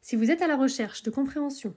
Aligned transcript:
Si 0.00 0.16
vous 0.16 0.30
êtes 0.30 0.42
à 0.42 0.46
la 0.46 0.56
recherche 0.56 1.02
de 1.02 1.10
compréhension, 1.10 1.74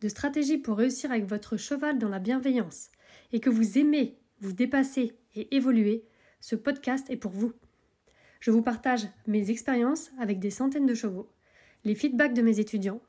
de 0.00 0.08
stratégies 0.08 0.58
pour 0.58 0.78
réussir 0.78 1.10
avec 1.10 1.24
votre 1.24 1.56
cheval 1.56 1.98
dans 1.98 2.08
la 2.08 2.18
bienveillance 2.18 2.90
et 3.32 3.40
que 3.40 3.50
vous 3.50 3.78
aimez 3.78 4.18
vous 4.40 4.52
dépasser 4.52 5.16
et 5.34 5.54
évoluer, 5.54 6.04
ce 6.40 6.56
podcast 6.56 7.08
est 7.10 7.16
pour 7.16 7.32
vous. 7.32 7.52
Je 8.40 8.50
vous 8.50 8.62
partage 8.62 9.08
mes 9.26 9.50
expériences 9.50 10.10
avec 10.18 10.38
des 10.38 10.50
centaines 10.50 10.86
de 10.86 10.94
chevaux, 10.94 11.30
les 11.84 11.94
feedbacks 11.94 12.34
de 12.34 12.42
mes 12.42 12.60
étudiants, 12.60 13.00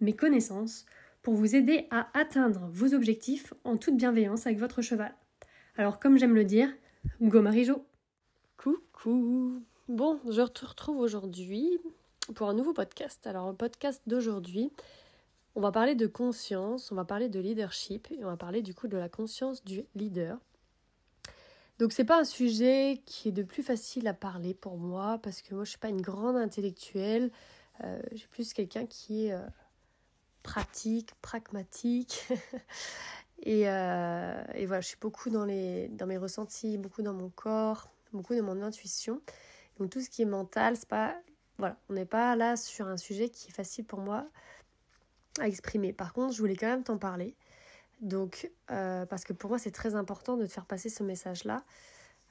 mes 0.00 0.14
connaissances, 0.14 0.84
pour 1.22 1.34
vous 1.34 1.54
aider 1.54 1.86
à 1.90 2.08
atteindre 2.18 2.68
vos 2.72 2.94
objectifs 2.94 3.54
en 3.64 3.76
toute 3.76 3.96
bienveillance 3.96 4.46
avec 4.46 4.58
votre 4.58 4.82
cheval. 4.82 5.14
Alors 5.76 6.00
comme 6.00 6.18
j'aime 6.18 6.34
le 6.34 6.44
dire, 6.44 6.74
go 7.20 7.40
Marijo 7.40 7.86
Coucou 8.56 9.62
Bon, 9.88 10.20
je 10.28 10.42
te 10.42 10.66
retrouve 10.66 10.98
aujourd'hui 10.98 11.78
pour 12.34 12.48
un 12.48 12.54
nouveau 12.54 12.72
podcast. 12.72 13.26
Alors, 13.26 13.46
un 13.46 13.54
podcast 13.54 14.02
d'aujourd'hui, 14.06 14.72
on 15.54 15.60
va 15.60 15.72
parler 15.72 15.94
de 15.94 16.06
conscience, 16.06 16.90
on 16.92 16.94
va 16.94 17.04
parler 17.04 17.28
de 17.28 17.40
leadership 17.40 18.08
et 18.10 18.24
on 18.24 18.28
va 18.28 18.36
parler 18.36 18.62
du 18.62 18.74
coup 18.74 18.88
de 18.88 18.96
la 18.96 19.08
conscience 19.08 19.64
du 19.64 19.84
leader. 19.94 20.38
Donc 21.78 21.92
c'est 21.92 22.04
pas 22.04 22.18
un 22.18 22.24
sujet 22.24 23.02
qui 23.06 23.28
est 23.28 23.32
de 23.32 23.42
plus 23.42 23.62
facile 23.62 24.06
à 24.06 24.14
parler 24.14 24.54
pour 24.54 24.76
moi 24.78 25.18
parce 25.22 25.42
que 25.42 25.54
moi 25.54 25.64
je 25.64 25.70
suis 25.70 25.78
pas 25.78 25.88
une 25.88 26.00
grande 26.00 26.36
intellectuelle, 26.36 27.30
euh, 27.82 28.00
j'ai 28.12 28.26
plus 28.28 28.52
quelqu'un 28.52 28.86
qui 28.86 29.26
est 29.26 29.32
euh, 29.32 29.40
pratique, 30.42 31.10
pragmatique 31.22 32.28
et, 33.42 33.68
euh, 33.68 34.44
et, 34.54 34.66
voilà 34.66 34.80
je 34.80 34.88
suis 34.88 34.98
beaucoup 35.00 35.28
dans 35.28 35.44
les 35.44 35.88
dans 35.88 36.06
mes 36.06 36.18
ressentis, 36.18 36.78
beaucoup 36.78 37.02
dans 37.02 37.14
mon 37.14 37.30
corps, 37.30 37.90
beaucoup 38.12 38.34
de 38.34 38.42
mon 38.42 38.62
intuition. 38.62 39.20
Donc 39.78 39.90
tout 39.90 40.00
ce 40.00 40.08
qui 40.08 40.22
est 40.22 40.26
mental, 40.26 40.76
c'est 40.76 40.88
pas 40.88 41.16
voilà, 41.58 41.76
on 41.88 41.94
n'est 41.94 42.06
pas 42.06 42.34
là 42.36 42.56
sur 42.56 42.88
un 42.88 42.96
sujet 42.96 43.28
qui 43.28 43.48
est 43.48 43.52
facile 43.52 43.84
pour 43.84 44.00
moi 44.00 44.26
à 45.40 45.48
exprimer. 45.48 45.92
Par 45.92 46.12
contre, 46.12 46.34
je 46.34 46.38
voulais 46.38 46.56
quand 46.56 46.66
même 46.66 46.82
t'en 46.82 46.98
parler. 46.98 47.34
Donc, 48.00 48.50
euh, 48.70 49.06
parce 49.06 49.24
que 49.24 49.32
pour 49.32 49.50
moi, 49.50 49.58
c'est 49.58 49.70
très 49.70 49.94
important 49.94 50.36
de 50.36 50.46
te 50.46 50.52
faire 50.52 50.66
passer 50.66 50.88
ce 50.88 51.02
message-là. 51.02 51.64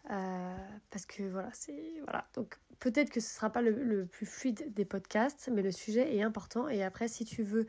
Euh, 0.10 0.56
parce 0.90 1.06
que 1.06 1.24
voilà, 1.24 1.50
c'est. 1.54 1.94
Voilà. 2.04 2.28
Donc, 2.34 2.60
peut-être 2.80 3.10
que 3.10 3.20
ce 3.20 3.28
ne 3.28 3.36
sera 3.36 3.50
pas 3.50 3.62
le, 3.62 4.06
plus 4.06 4.26
fluide 4.26 4.74
des 4.74 4.86
podcasts, 4.86 5.50
mais 5.54 5.62
le 5.62 5.72
sujet 5.72 6.16
est 6.16 6.24
important. 6.24 6.68
Et 6.68 6.84
après, 6.84 7.08
si 7.08 7.24
tu 7.24 7.44
veux 7.44 7.68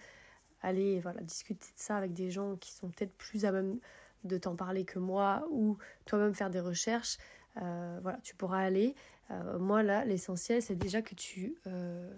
aller 0.63 1.03
discuter 1.23 1.67
de 1.67 1.81
ça 1.81 1.97
avec 1.97 2.13
des 2.13 2.31
gens 2.31 2.57
qui 2.57 2.73
sont 2.73 2.89
peut-être 2.89 3.13
plus 3.15 3.45
à 3.45 3.53
même 3.53 3.79
de 4.25 4.39
t'en 4.39 4.55
parler 4.55 4.85
que 4.85 4.99
moi 4.99 5.47
ou 5.51 5.77
toi-même 6.07 6.35
faire 6.35 6.51
des 6.51 6.61
recherches, 6.61 7.19
euh, 7.61 7.99
voilà, 8.03 8.19
tu 8.23 8.35
pourras 8.35 8.61
aller. 8.61 8.95
Euh, 9.33 9.59
moi, 9.59 9.83
là, 9.83 10.05
l'essentiel, 10.05 10.63
c'est 10.63 10.77
déjà 10.77 11.03
que 11.03 11.15
tu, 11.15 11.57
euh, 11.67 12.13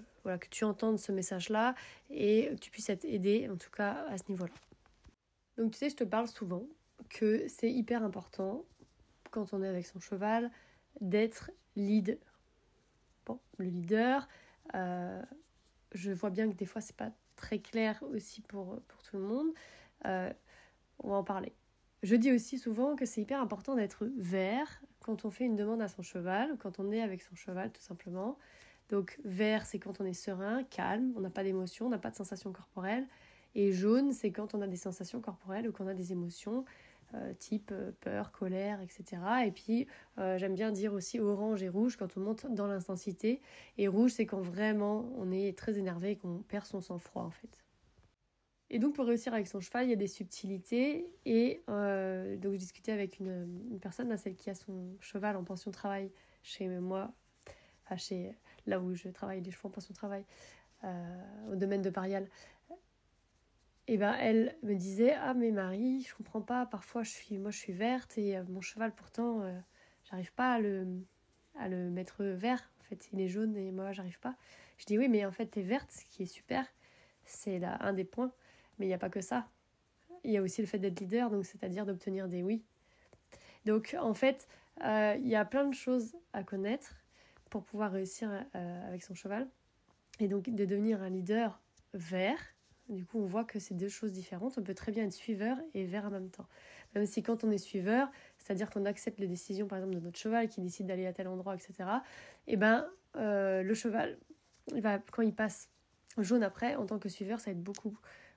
entendes 0.62 0.98
ce 0.98 1.12
message-là 1.12 1.74
et 2.10 2.48
que 2.50 2.54
tu 2.56 2.70
puisses 2.70 2.88
être 2.88 3.04
aidé, 3.04 3.48
en 3.50 3.56
tout 3.56 3.70
cas, 3.70 4.04
à 4.08 4.18
ce 4.18 4.24
niveau-là. 4.28 4.52
Donc, 5.56 5.72
tu 5.72 5.78
sais, 5.78 5.90
je 5.90 5.96
te 5.96 6.04
parle 6.04 6.28
souvent 6.28 6.66
que 7.10 7.46
c'est 7.48 7.70
hyper 7.70 8.02
important, 8.02 8.64
quand 9.30 9.52
on 9.52 9.62
est 9.62 9.68
avec 9.68 9.86
son 9.86 10.00
cheval, 10.00 10.50
d'être 11.00 11.50
leader. 11.76 12.16
Bon, 13.26 13.38
le 13.58 13.66
leader, 13.66 14.28
je 14.72 16.10
vois 16.12 16.30
bien 16.30 16.50
que 16.50 16.56
des 16.56 16.66
fois, 16.66 16.80
c'est 16.80 16.96
pas 16.96 17.10
très 17.36 17.58
clair 17.58 18.02
aussi 18.10 18.40
pour, 18.42 18.80
pour 18.88 19.02
tout 19.02 19.16
le 19.16 19.22
monde. 19.22 19.48
on 20.04 21.10
va 21.10 21.16
en 21.16 21.24
parler. 21.24 21.52
Je 22.04 22.16
dis 22.16 22.32
aussi 22.32 22.58
souvent 22.58 22.96
que 22.96 23.06
c'est 23.06 23.22
hyper 23.22 23.40
important 23.40 23.74
d'être 23.76 24.06
vert 24.18 24.82
quand 25.00 25.24
on 25.24 25.30
fait 25.30 25.46
une 25.46 25.56
demande 25.56 25.80
à 25.80 25.88
son 25.88 26.02
cheval, 26.02 26.58
quand 26.58 26.78
on 26.78 26.92
est 26.92 27.00
avec 27.00 27.22
son 27.22 27.34
cheval 27.34 27.72
tout 27.72 27.80
simplement. 27.80 28.36
Donc 28.90 29.18
vert, 29.24 29.64
c'est 29.64 29.78
quand 29.78 30.02
on 30.02 30.04
est 30.04 30.12
serein, 30.12 30.64
calme, 30.64 31.14
on 31.16 31.20
n'a 31.20 31.30
pas 31.30 31.42
d'émotion, 31.42 31.86
on 31.86 31.88
n'a 31.88 31.96
pas 31.96 32.10
de 32.10 32.16
sensations 32.16 32.52
corporelles. 32.52 33.06
Et 33.54 33.72
jaune, 33.72 34.12
c'est 34.12 34.32
quand 34.32 34.54
on 34.54 34.60
a 34.60 34.66
des 34.66 34.76
sensations 34.76 35.22
corporelles 35.22 35.66
ou 35.66 35.72
qu'on 35.72 35.86
a 35.86 35.94
des 35.94 36.12
émotions, 36.12 36.66
euh, 37.14 37.32
type 37.38 37.70
euh, 37.72 37.90
peur, 38.02 38.32
colère, 38.32 38.82
etc. 38.82 39.22
Et 39.46 39.50
puis 39.50 39.86
euh, 40.18 40.36
j'aime 40.36 40.54
bien 40.54 40.72
dire 40.72 40.92
aussi 40.92 41.20
orange 41.20 41.62
et 41.62 41.70
rouge 41.70 41.96
quand 41.96 42.18
on 42.18 42.20
monte 42.20 42.44
dans 42.52 42.66
l'intensité. 42.66 43.40
Et 43.78 43.88
rouge, 43.88 44.10
c'est 44.10 44.26
quand 44.26 44.42
vraiment 44.42 45.10
on 45.16 45.32
est 45.32 45.56
très 45.56 45.78
énervé 45.78 46.10
et 46.10 46.16
qu'on 46.16 46.42
perd 46.42 46.66
son 46.66 46.82
sang-froid 46.82 47.22
en 47.22 47.30
fait. 47.30 47.63
Et 48.70 48.78
donc 48.78 48.94
pour 48.94 49.06
réussir 49.06 49.34
avec 49.34 49.46
son 49.46 49.60
cheval, 49.60 49.86
il 49.86 49.90
y 49.90 49.92
a 49.92 49.96
des 49.96 50.08
subtilités. 50.08 51.06
Et 51.26 51.62
euh, 51.68 52.36
donc 52.36 52.52
je 52.52 52.58
discutais 52.58 52.92
avec 52.92 53.18
une, 53.18 53.78
personne, 53.80 54.16
celle 54.16 54.36
qui 54.36 54.50
a 54.50 54.54
son 54.54 54.96
cheval 55.00 55.36
en 55.36 55.44
pension 55.44 55.70
de 55.70 55.74
travail 55.76 56.10
chez 56.42 56.68
moi, 56.68 57.12
chez 57.96 58.34
là 58.66 58.80
où 58.80 58.94
je 58.94 59.08
travaille 59.08 59.42
les 59.42 59.50
chevaux 59.50 59.68
en 59.68 59.70
pension 59.70 59.92
de 59.92 59.96
travail, 59.96 60.24
euh, 60.84 61.52
au 61.52 61.56
domaine 61.56 61.82
de 61.82 61.90
Parial. 61.90 62.28
Et 63.86 63.98
ben 63.98 64.14
elle 64.18 64.56
me 64.62 64.74
disait 64.74 65.12
ah 65.12 65.34
mais 65.34 65.50
Marie, 65.50 66.02
je 66.08 66.14
comprends 66.14 66.40
pas. 66.40 66.64
Parfois 66.64 67.02
je 67.02 67.10
suis 67.10 67.36
moi 67.36 67.50
je 67.50 67.58
suis 67.58 67.74
verte 67.74 68.16
et 68.16 68.38
euh, 68.38 68.44
mon 68.48 68.62
cheval 68.62 68.94
pourtant 68.94 69.42
j'arrive 70.10 70.32
pas 70.32 70.54
à 70.54 70.58
le 70.58 70.86
à 71.58 71.68
le 71.68 71.90
mettre 71.90 72.24
vert. 72.24 72.72
En 72.80 72.84
fait 72.84 73.10
il 73.12 73.20
est 73.20 73.28
jaune 73.28 73.56
et 73.56 73.70
moi 73.72 73.92
j'arrive 73.92 74.18
pas. 74.20 74.36
Je 74.78 74.86
dis 74.86 74.98
oui 74.98 75.08
mais 75.08 75.26
en 75.26 75.32
fait 75.32 75.46
t'es 75.46 75.62
verte, 75.62 75.90
ce 75.92 76.06
qui 76.06 76.22
est 76.22 76.26
super. 76.26 76.66
C'est 77.26 77.58
là 77.58 77.76
un 77.80 77.92
des 77.92 78.04
points 78.04 78.32
mais 78.78 78.86
il 78.86 78.88
n'y 78.88 78.94
a 78.94 78.98
pas 78.98 79.10
que 79.10 79.20
ça. 79.20 79.48
Il 80.24 80.30
y 80.30 80.36
a 80.36 80.42
aussi 80.42 80.60
le 80.60 80.66
fait 80.66 80.78
d'être 80.78 81.00
leader, 81.00 81.30
donc 81.30 81.44
c'est-à-dire 81.44 81.84
d'obtenir 81.84 82.28
des 82.28 82.42
oui. 82.42 82.62
Donc 83.64 83.96
en 83.98 84.14
fait, 84.14 84.48
euh, 84.82 85.16
il 85.18 85.28
y 85.28 85.36
a 85.36 85.44
plein 85.44 85.66
de 85.66 85.74
choses 85.74 86.16
à 86.32 86.42
connaître 86.42 86.94
pour 87.50 87.62
pouvoir 87.62 87.92
réussir 87.92 88.30
euh, 88.54 88.88
avec 88.88 89.02
son 89.02 89.14
cheval. 89.14 89.48
Et 90.20 90.28
donc 90.28 90.48
de 90.48 90.64
devenir 90.64 91.02
un 91.02 91.10
leader 91.10 91.60
vert, 91.92 92.38
du 92.88 93.04
coup 93.04 93.18
on 93.18 93.26
voit 93.26 93.44
que 93.44 93.58
c'est 93.58 93.74
deux 93.74 93.88
choses 93.88 94.12
différentes. 94.12 94.58
On 94.58 94.62
peut 94.62 94.74
très 94.74 94.92
bien 94.92 95.04
être 95.04 95.12
suiveur 95.12 95.56
et 95.74 95.84
vert 95.84 96.06
en 96.06 96.10
même 96.10 96.30
temps. 96.30 96.46
Même 96.94 97.06
si 97.06 97.22
quand 97.22 97.44
on 97.44 97.50
est 97.50 97.58
suiveur, 97.58 98.10
c'est-à-dire 98.38 98.70
qu'on 98.70 98.84
accepte 98.84 99.18
les 99.20 99.26
décisions 99.26 99.66
par 99.66 99.78
exemple 99.78 99.94
de 99.94 100.00
notre 100.00 100.18
cheval 100.18 100.48
qui 100.48 100.60
décide 100.60 100.86
d'aller 100.86 101.06
à 101.06 101.12
tel 101.12 101.28
endroit, 101.28 101.54
etc. 101.54 101.74
Et 102.46 102.54
eh 102.54 102.56
ben 102.56 102.88
euh, 103.16 103.62
le 103.62 103.74
cheval, 103.74 104.18
il 104.74 104.80
va, 104.80 104.98
quand 104.98 105.22
il 105.22 105.34
passe 105.34 105.68
jaune 106.18 106.42
après, 106.42 106.76
en 106.76 106.86
tant 106.86 106.98
que 106.98 107.08
suiveur, 107.08 107.40
ça 107.40 107.46
va 107.46 107.52
être 107.52 107.62
beaucoup 107.62 107.96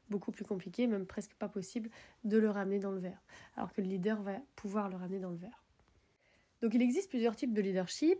beaucoup 0.09 0.31
plus 0.31 0.45
compliqué, 0.45 0.87
même 0.87 1.05
presque 1.05 1.33
pas 1.35 1.49
possible, 1.49 1.89
de 2.23 2.37
le 2.37 2.49
ramener 2.49 2.79
dans 2.79 2.91
le 2.91 2.99
vert. 2.99 3.21
Alors 3.55 3.73
que 3.73 3.81
le 3.81 3.87
leader 3.87 4.21
va 4.21 4.33
pouvoir 4.55 4.89
le 4.89 4.95
ramener 4.95 5.19
dans 5.19 5.31
le 5.31 5.37
vert. 5.37 5.63
Donc 6.61 6.73
il 6.73 6.81
existe 6.81 7.09
plusieurs 7.09 7.35
types 7.35 7.53
de 7.53 7.61
leadership. 7.61 8.19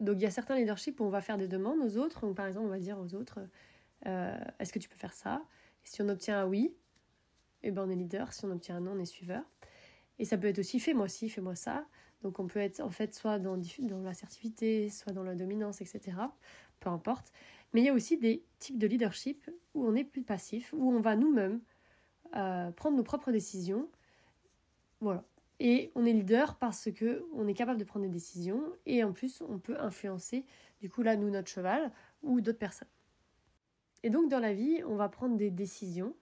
Donc 0.00 0.16
il 0.16 0.22
y 0.22 0.26
a 0.26 0.30
certains 0.30 0.56
leaderships 0.56 0.98
où 1.00 1.04
on 1.04 1.10
va 1.10 1.20
faire 1.20 1.38
des 1.38 1.48
demandes 1.48 1.78
aux 1.80 1.96
autres. 1.98 2.26
Donc, 2.26 2.36
par 2.36 2.46
exemple, 2.46 2.66
on 2.66 2.70
va 2.70 2.78
dire 2.78 2.98
aux 2.98 3.14
autres 3.14 3.40
euh, 4.06 4.38
Est-ce 4.58 4.72
que 4.72 4.78
tu 4.78 4.88
peux 4.88 4.96
faire 4.96 5.12
ça? 5.12 5.42
Et 5.84 5.88
si 5.88 6.02
on 6.02 6.08
obtient 6.08 6.40
un 6.40 6.46
oui, 6.46 6.74
eh 7.62 7.70
ben 7.70 7.86
on 7.86 7.90
est 7.90 7.96
leader. 7.96 8.32
Si 8.32 8.44
on 8.44 8.50
obtient 8.50 8.76
un 8.76 8.80
non, 8.80 8.92
on 8.92 8.98
est 8.98 9.04
suiveur. 9.04 9.42
Et 10.18 10.24
ça 10.24 10.36
peut 10.36 10.48
être 10.48 10.58
aussi 10.58 10.80
fais-moi 10.80 11.08
ci, 11.08 11.28
fais-moi 11.28 11.54
ça. 11.54 11.86
Donc 12.22 12.38
on 12.38 12.46
peut 12.46 12.58
être 12.58 12.80
en 12.80 12.90
fait 12.90 13.14
soit 13.14 13.38
dans, 13.38 13.58
dans 13.78 14.00
l'assertivité, 14.02 14.90
soit 14.90 15.12
dans 15.12 15.22
la 15.22 15.34
dominance, 15.34 15.80
etc. 15.80 16.16
Peu 16.80 16.90
importe. 16.90 17.32
Mais 17.72 17.82
il 17.82 17.84
y 17.84 17.88
a 17.88 17.94
aussi 17.94 18.16
des 18.18 18.44
types 18.58 18.78
de 18.78 18.86
leadership 18.86 19.50
où 19.74 19.84
on 19.86 19.94
est 19.94 20.04
plus 20.04 20.22
passif, 20.22 20.72
où 20.76 20.92
on 20.92 21.00
va 21.00 21.16
nous-mêmes 21.16 21.60
euh, 22.36 22.70
prendre 22.72 22.96
nos 22.96 23.02
propres 23.02 23.32
décisions. 23.32 23.88
Voilà. 25.00 25.24
Et 25.60 25.92
on 25.94 26.06
est 26.06 26.12
leader 26.12 26.56
parce 26.56 26.90
que 26.90 27.26
on 27.34 27.46
est 27.46 27.54
capable 27.54 27.78
de 27.78 27.84
prendre 27.84 28.06
des 28.06 28.10
décisions 28.10 28.62
et 28.86 29.04
en 29.04 29.12
plus 29.12 29.42
on 29.46 29.58
peut 29.58 29.78
influencer, 29.78 30.46
du 30.80 30.88
coup 30.88 31.02
là, 31.02 31.16
nous, 31.16 31.28
notre 31.30 31.48
cheval 31.48 31.92
ou 32.22 32.40
d'autres 32.40 32.58
personnes. 32.58 32.88
Et 34.02 34.10
donc 34.10 34.30
dans 34.30 34.38
la 34.38 34.54
vie, 34.54 34.82
on 34.86 34.96
va 34.96 35.08
prendre 35.08 35.36
des 35.36 35.50
décisions. 35.50 36.14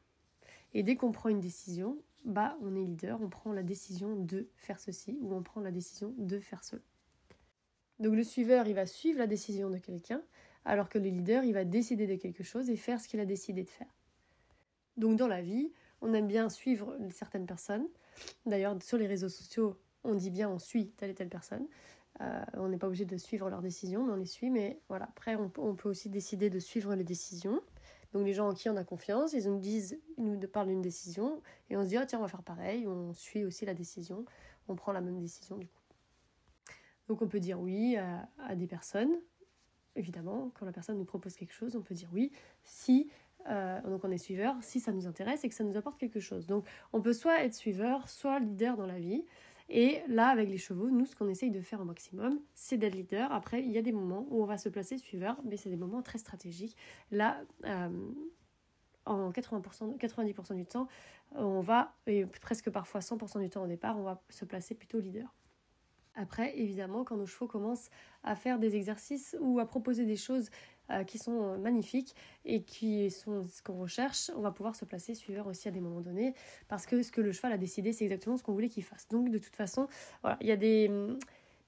Et 0.74 0.82
dès 0.82 0.96
qu'on 0.96 1.12
prend 1.12 1.28
une 1.28 1.40
décision, 1.40 1.98
bah 2.24 2.58
on 2.62 2.74
est 2.74 2.84
leader, 2.84 3.22
on 3.22 3.28
prend 3.28 3.52
la 3.52 3.62
décision 3.62 4.16
de 4.16 4.48
faire 4.56 4.80
ceci 4.80 5.16
ou 5.22 5.34
on 5.34 5.42
prend 5.42 5.60
la 5.60 5.70
décision 5.70 6.12
de 6.18 6.40
faire 6.40 6.64
cela. 6.64 6.82
Donc 8.00 8.14
le 8.14 8.24
suiveur, 8.24 8.66
il 8.66 8.74
va 8.74 8.86
suivre 8.86 9.18
la 9.18 9.26
décision 9.26 9.70
de 9.70 9.78
quelqu'un, 9.78 10.22
alors 10.68 10.88
que 10.88 10.98
le 10.98 11.08
leader, 11.08 11.44
il 11.44 11.54
va 11.54 11.64
décider 11.64 12.06
de 12.06 12.16
quelque 12.16 12.42
chose 12.42 12.68
et 12.70 12.76
faire 12.76 13.00
ce 13.00 13.08
qu'il 13.08 13.20
a 13.20 13.24
décidé 13.24 13.64
de 13.64 13.70
faire. 13.70 13.88
Donc 14.96 15.16
dans 15.16 15.26
la 15.26 15.40
vie, 15.40 15.72
on 16.00 16.12
aime 16.12 16.26
bien 16.26 16.48
suivre 16.48 16.96
certaines 17.10 17.46
personnes. 17.46 17.86
D'ailleurs, 18.46 18.80
sur 18.82 18.98
les 18.98 19.06
réseaux 19.06 19.28
sociaux, 19.28 19.78
on 20.04 20.14
dit 20.14 20.30
bien 20.30 20.48
on 20.48 20.58
suit 20.58 20.90
telle 20.96 21.10
et 21.10 21.14
telle 21.14 21.28
personne. 21.28 21.66
Euh, 22.20 22.42
on 22.54 22.68
n'est 22.68 22.78
pas 22.78 22.88
obligé 22.88 23.04
de 23.04 23.16
suivre 23.16 23.48
leurs 23.48 23.62
décisions, 23.62 24.04
mais 24.04 24.12
on 24.12 24.16
les 24.16 24.26
suit. 24.26 24.50
Mais 24.50 24.80
voilà, 24.88 25.06
après, 25.06 25.36
on, 25.36 25.48
peut 25.48 25.88
aussi 25.88 26.10
décider 26.10 26.50
de 26.50 26.58
suivre 26.58 26.94
les 26.94 27.04
décisions. 27.04 27.60
Donc 28.12 28.26
les 28.26 28.32
gens 28.32 28.48
en 28.48 28.54
qui 28.54 28.68
on 28.68 28.76
a 28.76 28.84
confiance, 28.84 29.32
ils 29.32 29.48
nous 29.48 29.58
disent, 29.58 29.98
ils 30.16 30.24
nous 30.24 30.48
parlent 30.48 30.68
d'une 30.68 30.82
décision 30.82 31.42
et 31.68 31.76
on 31.76 31.84
se 31.84 31.88
dit 31.88 31.96
ah, 31.96 32.06
tiens 32.06 32.18
on 32.18 32.22
va 32.22 32.28
faire 32.28 32.42
pareil, 32.42 32.86
on 32.86 33.12
suit 33.12 33.44
aussi 33.44 33.66
la 33.66 33.74
décision, 33.74 34.24
on 34.66 34.76
prend 34.76 34.92
la 34.92 35.02
même 35.02 35.20
décision 35.20 35.58
du 35.58 35.66
coup. 35.66 35.82
Donc 37.06 37.20
on 37.20 37.28
peut 37.28 37.40
dire 37.40 37.60
oui 37.60 37.98
à, 37.98 38.54
des 38.54 38.66
personnes, 38.66 39.14
évidemment, 39.96 40.50
quand 40.54 40.66
la 40.66 40.72
personne 40.72 40.98
nous 40.98 41.04
propose 41.04 41.36
quelque 41.36 41.54
chose, 41.54 41.76
on 41.76 41.82
peut 41.82 41.94
dire 41.94 42.08
oui 42.12 42.30
si 42.64 43.10
euh, 43.48 43.80
donc 43.82 44.04
on 44.04 44.10
est 44.10 44.18
suiveur 44.18 44.56
si 44.60 44.80
ça 44.80 44.92
nous 44.92 45.06
intéresse 45.06 45.44
et 45.44 45.48
que 45.48 45.54
ça 45.54 45.64
nous 45.64 45.76
apporte 45.76 45.98
quelque 45.98 46.20
chose. 46.20 46.46
Donc 46.46 46.66
on 46.92 47.00
peut 47.00 47.12
soit 47.12 47.42
être 47.44 47.54
suiveur, 47.54 48.08
soit 48.08 48.38
leader 48.40 48.76
dans 48.76 48.86
la 48.86 48.98
vie. 48.98 49.24
Et 49.70 50.00
là, 50.08 50.28
avec 50.28 50.48
les 50.48 50.56
chevaux, 50.56 50.88
nous, 50.88 51.04
ce 51.04 51.14
qu'on 51.14 51.28
essaye 51.28 51.50
de 51.50 51.60
faire 51.60 51.80
au 51.80 51.84
maximum, 51.84 52.40
c'est 52.54 52.78
d'être 52.78 52.94
leader. 52.94 53.30
Après, 53.32 53.62
il 53.62 53.70
y 53.70 53.76
a 53.76 53.82
des 53.82 53.92
moments 53.92 54.26
où 54.30 54.42
on 54.42 54.46
va 54.46 54.56
se 54.56 54.70
placer 54.70 54.96
suiveur, 54.96 55.36
mais 55.44 55.58
c'est 55.58 55.68
des 55.68 55.76
moments 55.76 56.00
très 56.00 56.16
stratégiques. 56.16 56.74
Là, 57.10 57.42
euh, 57.66 57.90
en 59.04 59.30
80%, 59.30 59.98
90% 59.98 60.54
du 60.54 60.64
temps, 60.64 60.88
on 61.32 61.60
va, 61.60 61.94
et 62.06 62.24
presque 62.24 62.70
parfois 62.70 63.00
100% 63.00 63.40
du 63.40 63.50
temps 63.50 63.62
au 63.62 63.66
départ, 63.66 63.98
on 63.98 64.04
va 64.04 64.22
se 64.30 64.46
placer 64.46 64.74
plutôt 64.74 65.00
leader. 65.00 65.34
Après, 66.18 66.58
évidemment, 66.58 67.04
quand 67.04 67.16
nos 67.16 67.26
chevaux 67.26 67.46
commencent 67.46 67.90
à 68.24 68.34
faire 68.34 68.58
des 68.58 68.74
exercices 68.74 69.36
ou 69.40 69.60
à 69.60 69.66
proposer 69.66 70.04
des 70.04 70.16
choses 70.16 70.50
euh, 70.90 71.04
qui 71.04 71.16
sont 71.16 71.42
euh, 71.42 71.58
magnifiques 71.58 72.14
et 72.44 72.62
qui 72.62 73.08
sont 73.10 73.46
ce 73.46 73.62
qu'on 73.62 73.78
recherche, 73.78 74.30
on 74.34 74.40
va 74.40 74.50
pouvoir 74.50 74.74
se 74.74 74.84
placer 74.84 75.14
suiveur 75.14 75.46
aussi 75.46 75.68
à 75.68 75.70
des 75.70 75.80
moments 75.80 76.00
donnés 76.00 76.34
parce 76.66 76.86
que 76.86 77.02
ce 77.04 77.12
que 77.12 77.20
le 77.20 77.30
cheval 77.30 77.52
a 77.52 77.56
décidé, 77.56 77.92
c'est 77.92 78.04
exactement 78.04 78.36
ce 78.36 78.42
qu'on 78.42 78.52
voulait 78.52 78.68
qu'il 78.68 78.82
fasse. 78.82 79.06
Donc 79.08 79.30
de 79.30 79.38
toute 79.38 79.54
façon, 79.54 79.86
voilà, 80.22 80.36
il 80.40 80.48
y 80.48 80.52
a 80.52 80.56
des, 80.56 80.88
mm, 80.88 81.18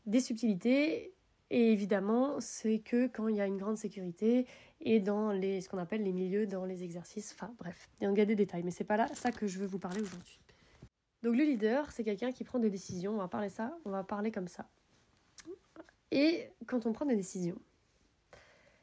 des 0.06 0.20
subtilités 0.20 1.14
et 1.50 1.72
évidemment, 1.72 2.40
c'est 2.40 2.80
que 2.80 3.06
quand 3.06 3.28
il 3.28 3.36
y 3.36 3.40
a 3.40 3.46
une 3.46 3.56
grande 3.56 3.76
sécurité 3.76 4.46
et 4.80 4.98
dans 4.98 5.30
les, 5.30 5.60
ce 5.60 5.68
qu'on 5.68 5.78
appelle 5.78 6.02
les 6.02 6.12
milieux, 6.12 6.48
dans 6.48 6.64
les 6.64 6.82
exercices, 6.82 7.32
enfin 7.34 7.52
bref, 7.56 7.88
il 8.00 8.10
y 8.10 8.20
a 8.20 8.24
des 8.24 8.34
détails, 8.34 8.64
mais 8.64 8.72
c'est 8.72 8.84
pas 8.84 8.96
là 8.96 9.06
ça 9.14 9.30
que 9.30 9.46
je 9.46 9.60
veux 9.60 9.66
vous 9.66 9.78
parler 9.78 10.00
aujourd'hui. 10.00 10.40
Donc 11.22 11.36
le 11.36 11.44
leader, 11.44 11.90
c'est 11.92 12.04
quelqu'un 12.04 12.32
qui 12.32 12.44
prend 12.44 12.58
des 12.58 12.70
décisions, 12.70 13.12
on 13.12 13.18
va 13.18 13.28
parler 13.28 13.50
ça, 13.50 13.76
on 13.84 13.90
va 13.90 14.04
parler 14.04 14.30
comme 14.30 14.48
ça. 14.48 14.68
Et 16.10 16.48
quand 16.66 16.86
on 16.86 16.92
prend 16.92 17.04
des 17.04 17.16
décisions, 17.16 17.60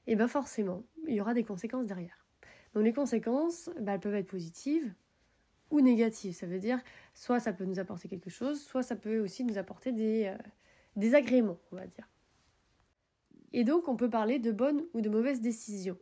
et 0.05 0.15
bien 0.15 0.27
forcément, 0.27 0.83
il 1.07 1.15
y 1.15 1.21
aura 1.21 1.33
des 1.33 1.43
conséquences 1.43 1.87
derrière. 1.87 2.25
Donc 2.73 2.83
les 2.83 2.93
conséquences, 2.93 3.69
bah, 3.79 3.93
elles 3.93 3.99
peuvent 3.99 4.15
être 4.15 4.29
positives 4.29 4.93
ou 5.71 5.81
négatives. 5.81 6.35
Ça 6.35 6.45
veut 6.45 6.59
dire, 6.59 6.79
soit 7.13 7.39
ça 7.39 7.53
peut 7.53 7.65
nous 7.65 7.79
apporter 7.79 8.07
quelque 8.07 8.29
chose, 8.29 8.61
soit 8.61 8.83
ça 8.83 8.95
peut 8.95 9.19
aussi 9.19 9.43
nous 9.43 9.57
apporter 9.57 9.91
des, 9.91 10.33
euh, 10.95 11.13
agréments, 11.13 11.59
on 11.71 11.75
va 11.75 11.87
dire. 11.87 12.07
Et 13.51 13.63
donc 13.63 13.87
on 13.87 13.97
peut 13.97 14.09
parler 14.09 14.37
de 14.37 14.51
bonnes 14.51 14.85
ou 14.93 15.01
de 15.01 15.09
mauvaises 15.09 15.41
décisions. 15.41 15.97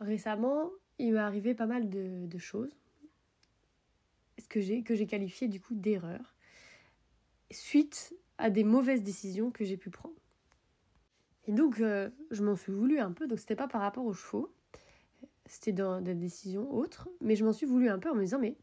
Récemment, 0.00 0.70
il 0.98 1.12
m'est 1.12 1.18
arrivé 1.18 1.54
pas 1.54 1.66
mal 1.66 1.88
de 1.88 2.38
choses 2.38 2.76
que 4.56 4.62
j'ai 4.62 4.82
que 4.82 4.94
j'ai 4.94 5.06
qualifié 5.06 5.48
du 5.48 5.60
coup 5.60 5.74
d'erreurs 5.74 6.34
suite 7.50 8.14
à 8.38 8.48
des 8.48 8.64
mauvaises 8.64 9.02
décisions 9.02 9.50
que 9.50 9.66
j'ai 9.66 9.76
pu 9.76 9.90
prendre. 9.90 10.14
Et 11.46 11.52
donc, 11.52 11.78
euh, 11.80 12.08
je 12.30 12.42
m'en 12.42 12.56
suis 12.56 12.72
voulu 12.72 12.98
un 12.98 13.12
peu. 13.12 13.26
Donc, 13.26 13.38
c'était 13.38 13.54
pas 13.54 13.68
par 13.68 13.82
rapport 13.82 14.06
aux 14.06 14.14
chevaux, 14.14 14.50
c'était 15.44 15.72
dans 15.72 16.00
des 16.00 16.14
décisions 16.14 16.74
autres. 16.74 17.08
Mais 17.20 17.36
je 17.36 17.44
m'en 17.44 17.52
suis 17.52 17.66
voulu 17.66 17.90
un 17.90 17.98
peu 17.98 18.10
en 18.10 18.14
me 18.14 18.22
disant 18.22 18.38
Mais 18.38 18.56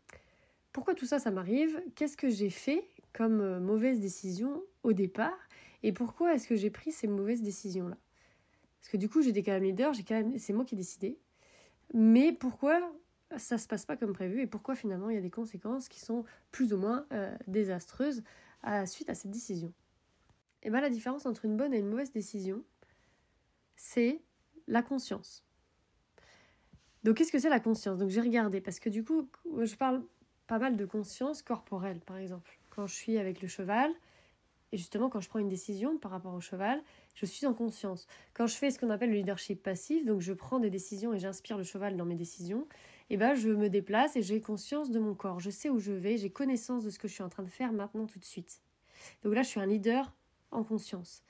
pourquoi 0.72 0.95
tout 0.95 1.06
ça, 1.06 1.19
ça 1.19 1.30
m'arrive? 1.30 1.80
Qu'est-ce 1.96 2.18
que 2.18 2.30
j'ai 2.30 2.50
fait 2.50 2.88
comme 3.13 3.39
euh, 3.39 3.60
mauvaise 3.60 4.00
décision 4.00 4.63
au 4.81 4.94
départ? 4.94 5.38
Et 5.84 5.94
pourquoi 5.94 6.34
est-ce 6.34 6.48
que 6.48 6.56
j'ai 6.56 6.72
pris 6.72 6.92
ces 6.92 7.07
mauvaises 7.07 7.44
décisions-là? 7.44 7.98
Parce 8.80 8.92
que 8.92 8.98
du 8.98 9.10
coup, 9.10 9.22
j'étais 9.22 9.44
quand 9.44 9.51
même 9.51 9.63
leader, 9.63 9.94
j'ai 9.94 10.04
quand 10.04 10.16
même, 10.16 10.39
c'est 10.39 10.54
moi 10.54 10.66
qui 10.66 10.74
ai 10.74 10.78
décidé. 10.78 11.19
Mais 11.94 12.34
pourquoi 12.34 12.81
ça 13.38 13.58
se 13.58 13.68
passe 13.68 13.86
pas 13.86 13.98
comme 13.98 14.14
prévu 14.14 14.42
et 14.42 14.48
pourquoi 14.48 14.76
finalement 14.76 15.10
il 15.10 15.16
y 15.16 15.20
a 15.20 15.22
des 15.22 15.30
conséquences 15.30 15.88
qui 15.88 16.00
sont 16.00 16.26
plus 16.52 16.74
ou 16.74 16.78
moins 16.78 17.06
euh, 17.12 17.36
désastreuses 17.48 18.24
à, 18.62 18.86
suite 18.86 19.10
à 19.10 19.16
cette 19.16 19.32
décision 19.32 19.74
Et 20.64 20.70
bien 20.70 20.82
la 20.82 20.90
différence 20.90 21.26
entre 21.26 21.46
une 21.46 21.58
bonne 21.58 21.74
et 21.74 21.80
une 21.80 21.90
mauvaise 21.90 22.12
décision, 22.12 22.64
c'est 23.76 24.22
la 24.68 24.82
conscience. 24.82 25.44
Donc 27.04 27.18
qu'est-ce 27.18 27.32
que 27.32 27.40
c'est 27.40 27.50
la 27.50 27.60
conscience? 27.60 28.00
Donc 28.00 28.10
j'ai 28.10 28.22
regardé 28.22 28.62
parce 28.62 28.80
que 28.80 28.90
du 28.90 29.04
coup, 29.04 29.30
je 29.62 29.76
parle 29.76 30.04
pas 30.48 30.60
mal 30.60 30.78
de 30.78 30.86
conscience 30.86 31.42
corporelle 31.42 32.00
par 32.00 32.18
exemple. 32.18 32.58
Quand 32.70 32.88
je 32.88 32.94
suis 32.94 33.18
avec 33.18 33.42
le 33.42 33.48
cheval, 33.48 33.92
et 34.72 34.78
justement 34.78 35.10
quand 35.10 35.20
je 35.20 35.30
prends 35.30 35.40
une 35.40 35.50
décision 35.50 35.98
par 35.98 36.12
rapport 36.12 36.34
au 36.34 36.42
cheval, 36.42 36.82
je 37.16 37.26
suis 37.26 37.46
en 37.46 37.54
conscience. 37.54 38.08
Quand 38.34 38.48
je 38.48 38.56
fais 38.56 38.72
ce 38.72 38.80
qu'on 38.80 38.90
appelle 38.90 39.10
le 39.10 39.18
leadership 39.18 39.62
passif, 39.62 40.06
donc 40.06 40.22
je 40.22 40.34
prends 40.34 40.60
des 40.60 40.70
décisions 40.70 41.14
et 41.14 41.20
j'inspire 41.20 41.58
le 41.58 41.64
cheval 41.64 41.96
dans 41.98 42.06
mes 42.06 42.16
décisions, 42.16 42.68
eh 43.10 43.18
ben 43.18 43.36
je 43.36 43.50
me 43.50 43.70
déplace 43.70 44.16
et 44.16 44.22
j'ai 44.22 44.42
conscience 44.42 44.92
de 44.92 45.00
mon 45.00 45.14
corps. 45.16 45.40
Je 45.40 45.50
sais 45.50 45.70
où 45.70 45.80
je 45.80 45.92
vais, 45.92 46.18
j'ai 46.18 46.30
connaissance 46.30 46.84
de 46.84 46.90
ce 46.90 47.00
que 47.00 47.08
je 47.08 47.14
suis 47.14 47.24
en 47.24 47.30
train 47.30 47.44
de 47.44 47.50
faire 47.50 47.72
maintenant 47.74 48.06
tout 48.06 48.20
de 48.20 48.26
suite. 48.26 48.62
Donc 49.24 49.36
là, 49.36 49.44
je 49.44 49.50
suis 49.50 49.60
un 49.60 49.66
leader 49.66 50.14
en 50.52 50.64
conscience. 50.64 51.24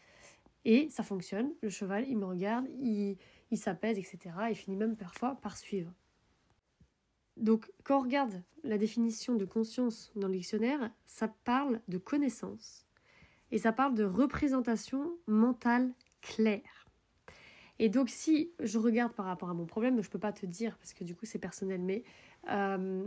Et 0.66 0.90
ça 0.90 1.04
fonctionne, 1.04 1.52
le 1.62 1.70
cheval, 1.70 2.06
il 2.08 2.18
me 2.18 2.26
regarde, 2.26 2.68
il, 2.80 3.18
il 3.52 3.58
s'apaise, 3.58 3.98
etc. 3.98 4.20
Il 4.50 4.56
finit 4.56 4.78
même 4.78 4.96
parfois 4.96 5.36
par 5.42 5.58
suivre. 5.58 5.92
Donc 7.38 7.72
quand 7.84 7.98
on 7.98 8.04
regarde 8.04 8.44
la 8.64 8.78
définition 8.78 9.36
de 9.36 9.46
conscience 9.46 10.12
dans 10.16 10.28
le 10.28 10.34
dictionnaire, 10.34 10.92
ça 11.06 11.28
parle 11.28 11.82
de 11.88 11.98
connaissance 11.98 12.86
et 13.52 13.58
ça 13.58 13.74
parle 13.74 13.96
de 13.96 14.04
représentation 14.04 15.18
mentale 15.28 15.94
claire. 16.22 16.83
Et 17.80 17.90
donc 17.90 18.10
si 18.10 18.52
je 18.60 18.78
regarde 18.78 19.14
par 19.14 19.26
rapport 19.26 19.50
à 19.50 19.54
mon 19.54 19.66
problème, 19.66 20.02
je 20.02 20.08
ne 20.08 20.12
peux 20.12 20.20
pas 20.20 20.34
te 20.34 20.46
dire 20.46 20.78
parce 20.78 20.94
que 20.94 21.04
du 21.04 21.16
coup 21.16 21.26
c'est 21.26 21.40
personnel, 21.40 21.82
mais 21.82 22.04
euh, 22.50 23.04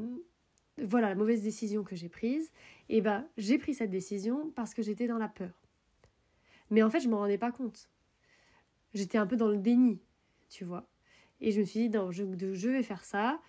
voilà 0.82 1.08
la 1.08 1.14
mauvaise 1.14 1.42
décision 1.42 1.84
que 1.84 1.96
j'ai 1.96 2.08
prise, 2.08 2.50
et 2.88 2.98
eh 2.98 3.00
ben 3.00 3.26
j'ai 3.36 3.58
pris 3.58 3.74
cette 3.74 3.90
décision 3.90 4.50
parce 4.54 4.74
que 4.74 4.82
j'étais 4.82 5.06
dans 5.06 5.18
la 5.18 5.28
peur. 5.28 5.66
Mais 6.70 6.82
en 6.82 6.90
fait, 6.90 7.00
je 7.00 7.08
m'en 7.08 7.18
rendais 7.18 7.38
pas 7.38 7.52
compte. 7.52 7.88
J'étais 8.94 9.18
un 9.18 9.26
peu 9.26 9.36
dans 9.36 9.48
le 9.48 9.58
déni, 9.58 10.00
tu 10.48 10.64
vois. 10.64 10.88
Et 11.40 11.52
je 11.52 11.60
me 11.60 11.64
suis 11.64 11.80
dit, 11.80 11.90
non, 11.90 12.10
je, 12.10 12.24
je 12.54 12.68
vais 12.68 12.82
faire 12.82 13.04
ça. 13.04 13.40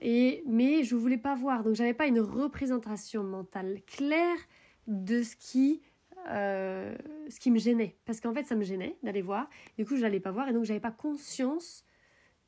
Et, 0.00 0.42
mais 0.46 0.82
je 0.82 0.94
ne 0.94 1.00
voulais 1.00 1.18
pas 1.18 1.34
voir. 1.34 1.62
Donc, 1.62 1.74
j'avais 1.74 1.94
pas 1.94 2.06
une 2.06 2.20
représentation 2.20 3.22
mentale 3.24 3.80
claire 3.86 4.38
de 4.86 5.22
ce 5.22 5.36
qui, 5.36 5.80
euh, 6.28 6.94
ce 7.28 7.38
qui 7.40 7.50
me 7.50 7.58
gênait. 7.58 7.96
Parce 8.04 8.20
qu'en 8.20 8.34
fait, 8.34 8.44
ça 8.44 8.54
me 8.54 8.64
gênait 8.64 8.96
d'aller 9.02 9.22
voir. 9.22 9.48
Du 9.78 9.84
coup, 9.84 9.96
je 9.96 10.02
n'allais 10.02 10.20
pas 10.20 10.30
voir. 10.30 10.48
Et 10.48 10.52
donc, 10.52 10.64
j'avais 10.64 10.80
pas 10.80 10.90
conscience 10.90 11.84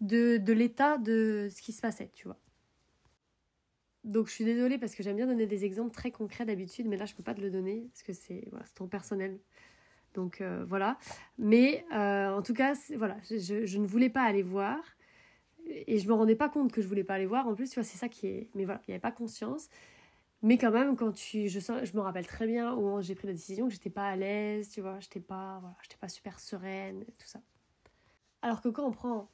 de, 0.01 0.37
de 0.39 0.53
l'état 0.53 0.99
de 0.99 1.49
ce 1.55 1.63
qui 1.63 1.73
se 1.73 1.81
passait, 1.81 2.11
tu 2.15 2.27
vois. 2.27 2.39
Donc 4.05 4.29
je 4.29 4.33
suis 4.33 4.45
désolée 4.45 4.77
parce 4.77 4.95
que 4.95 5.03
j'aime 5.03 5.17
bien 5.17 5.27
donner 5.27 5.47
des 5.47 5.65
exemples 5.65 5.95
très 5.95 6.11
concrets 6.11 6.45
d'habitude, 6.45 6.87
mais 6.87 6.99
là 6.99 7.07
je 7.07 7.15
peux 7.15 7.23
pas 7.23 7.35
te 7.35 7.41
le 7.41 7.51
donner 7.51 7.89
parce 7.91 8.03
que 8.03 8.13
c'est 8.13 8.45
voilà, 8.51 8.67
ton 8.75 8.87
personnel. 8.87 9.39
Donc 10.13 10.41
euh, 10.41 10.65
voilà. 10.69 10.99
Mais 11.39 11.85
euh, 11.93 12.31
en 12.31 12.43
tout 12.43 12.53
cas, 12.55 12.75
voilà, 12.97 13.17
je, 13.31 13.79
ne 13.79 13.87
voulais 13.87 14.11
pas 14.11 14.23
aller 14.23 14.43
voir. 14.43 14.79
Et 15.67 15.99
je 15.99 16.07
me 16.07 16.13
rendais 16.13 16.37
pas 16.37 16.51
compte 16.51 16.73
que 16.73 16.83
je 16.83 16.87
voulais 16.87 17.05
pas 17.05 17.15
aller 17.15 17.25
voir. 17.25 17.49
En 17.49 17.55
plus, 17.55 17.71
tu 17.71 17.77
vois, 17.77 17.85
c'est 17.85 17.97
ça 17.97 18.09
qui 18.11 18.27
est. 18.27 18.51
Mais 18.55 18.67
voilà, 18.67 18.83
il 18.87 18.91
n'y 18.91 18.95
avait 18.95 19.01
pas 19.01 19.11
conscience. 19.11 19.69
Mais 20.45 20.59
quand 20.59 20.71
même, 20.71 20.95
quand 20.95 21.11
tu, 21.13 21.49
je, 21.49 21.59
je 21.59 21.97
me 21.97 22.01
rappelle 22.01 22.27
très 22.27 22.47
bien 22.47 22.75
où 22.75 23.01
j'ai 23.01 23.15
pris 23.15 23.27
la 23.27 23.33
décision 23.33 23.67
que 23.67 23.73
j'étais 23.73 23.89
pas 23.89 24.09
à 24.09 24.15
l'aise, 24.15 24.69
tu 24.69 24.83
vois, 24.83 25.01
j'étais 25.01 25.19
pas, 25.19 25.59
voilà, 25.61 25.75
j'étais 25.81 25.97
pas 25.97 26.11
super 26.11 26.39
sereine, 26.39 27.03
tout 27.19 27.27
ça. 27.27 27.41
Alors 28.43 28.61
que 28.61 28.69
quand 28.69 28.87
on 28.87 28.91
prend 28.91 29.31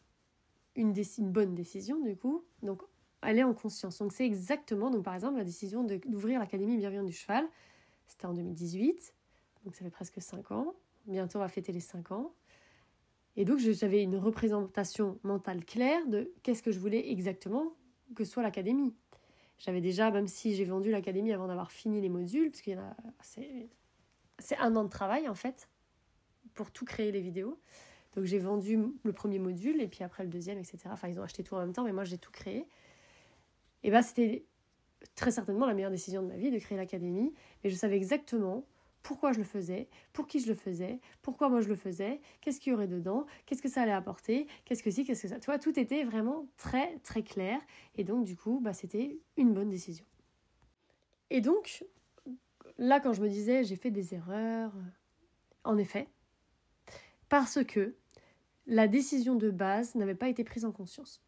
une, 0.76 0.94
bonne 1.18 1.56
décision, 1.56 2.00
du 2.00 2.16
coup, 2.16 2.44
donc 2.62 2.82
elle 3.22 3.40
est 3.40 3.42
en 3.42 3.54
conscience. 3.54 3.98
Donc 3.98 4.12
c'est 4.12 4.24
exactement, 4.24 4.88
donc 4.88 5.02
par 5.02 5.16
exemple, 5.16 5.36
la 5.36 5.44
décision 5.44 5.82
d'ouvrir 5.82 6.38
l'Académie 6.38 6.76
Bienveillante 6.76 7.06
du 7.06 7.12
Cheval, 7.12 7.44
c'était 8.06 8.26
en 8.26 8.32
2018 8.32 9.12
donc 9.64 9.74
ça 9.74 9.84
fait 9.84 9.90
presque 9.90 10.22
5 10.22 10.52
ans. 10.52 10.74
Bientôt 11.06 11.38
on 11.38 11.42
va 11.42 11.48
fêter 11.48 11.72
les 11.72 11.80
5 11.80 12.12
ans. 12.12 12.32
Et 13.36 13.44
donc 13.44 13.58
j'avais 13.58 14.02
une 14.02 14.16
représentation 14.16 15.18
mentale 15.22 15.64
claire 15.64 16.06
de 16.06 16.32
qu'est-ce 16.42 16.62
que 16.62 16.70
je 16.70 16.78
voulais 16.78 17.10
exactement 17.10 17.74
que 18.14 18.24
soit 18.24 18.42
l'académie. 18.42 18.94
J'avais 19.60 19.82
déjà, 19.82 20.10
même 20.10 20.26
si 20.26 20.54
j'ai 20.54 20.64
vendu 20.64 20.90
l'académie 20.90 21.32
avant 21.32 21.46
d'avoir 21.46 21.70
fini 21.70 22.00
les 22.00 22.08
modules, 22.08 22.50
parce 22.50 22.62
qu'il 22.62 23.68
c'est 24.38 24.56
un 24.56 24.74
an 24.74 24.84
de 24.84 24.88
travail 24.88 25.28
en 25.28 25.34
fait 25.34 25.68
pour 26.54 26.70
tout 26.70 26.86
créer 26.86 27.12
les 27.12 27.20
vidéos. 27.20 27.60
Donc 28.16 28.24
j'ai 28.24 28.38
vendu 28.38 28.78
le 29.02 29.12
premier 29.12 29.38
module 29.38 29.80
et 29.82 29.86
puis 29.86 30.02
après 30.02 30.24
le 30.24 30.30
deuxième, 30.30 30.58
etc. 30.58 30.78
Enfin 30.86 31.08
ils 31.08 31.20
ont 31.20 31.22
acheté 31.22 31.44
tout 31.44 31.54
en 31.54 31.58
même 31.58 31.74
temps, 31.74 31.84
mais 31.84 31.92
moi 31.92 32.04
j'ai 32.04 32.16
tout 32.16 32.32
créé. 32.32 32.66
Et 33.82 33.90
bien 33.90 34.00
c'était 34.00 34.46
très 35.14 35.30
certainement 35.30 35.66
la 35.66 35.74
meilleure 35.74 35.90
décision 35.90 36.22
de 36.22 36.28
ma 36.28 36.36
vie 36.36 36.50
de 36.50 36.58
créer 36.58 36.78
l'académie, 36.78 37.34
mais 37.62 37.68
je 37.68 37.76
savais 37.76 37.96
exactement 37.96 38.64
pourquoi 39.02 39.32
je 39.32 39.38
le 39.38 39.44
faisais, 39.44 39.88
pour 40.12 40.26
qui 40.26 40.40
je 40.40 40.48
le 40.48 40.54
faisais, 40.54 41.00
pourquoi 41.22 41.48
moi 41.48 41.60
je 41.60 41.68
le 41.68 41.76
faisais, 41.76 42.20
qu'est-ce 42.40 42.60
qu'il 42.60 42.72
y 42.72 42.74
aurait 42.74 42.88
dedans, 42.88 43.26
qu'est-ce 43.46 43.62
que 43.62 43.68
ça 43.68 43.82
allait 43.82 43.92
apporter, 43.92 44.46
qu'est-ce 44.64 44.82
que 44.82 44.90
si, 44.90 45.04
qu'est-ce 45.04 45.22
que 45.22 45.28
ça. 45.28 45.40
Tu 45.40 45.46
vois, 45.46 45.58
tout 45.58 45.78
était 45.78 46.04
vraiment 46.04 46.46
très 46.56 46.98
très 46.98 47.22
clair 47.22 47.60
et 47.94 48.04
donc 48.04 48.24
du 48.24 48.36
coup, 48.36 48.60
bah, 48.60 48.72
c'était 48.72 49.18
une 49.36 49.54
bonne 49.54 49.70
décision. 49.70 50.04
Et 51.30 51.40
donc, 51.40 51.84
là 52.78 53.00
quand 53.00 53.12
je 53.12 53.22
me 53.22 53.28
disais 53.28 53.64
j'ai 53.64 53.76
fait 53.76 53.90
des 53.90 54.14
erreurs, 54.14 54.72
en 55.64 55.78
effet, 55.78 56.08
parce 57.28 57.64
que 57.64 57.94
la 58.66 58.88
décision 58.88 59.34
de 59.34 59.50
base 59.50 59.94
n'avait 59.94 60.14
pas 60.14 60.28
été 60.28 60.44
prise 60.44 60.64
en 60.64 60.72
conscience. 60.72 61.22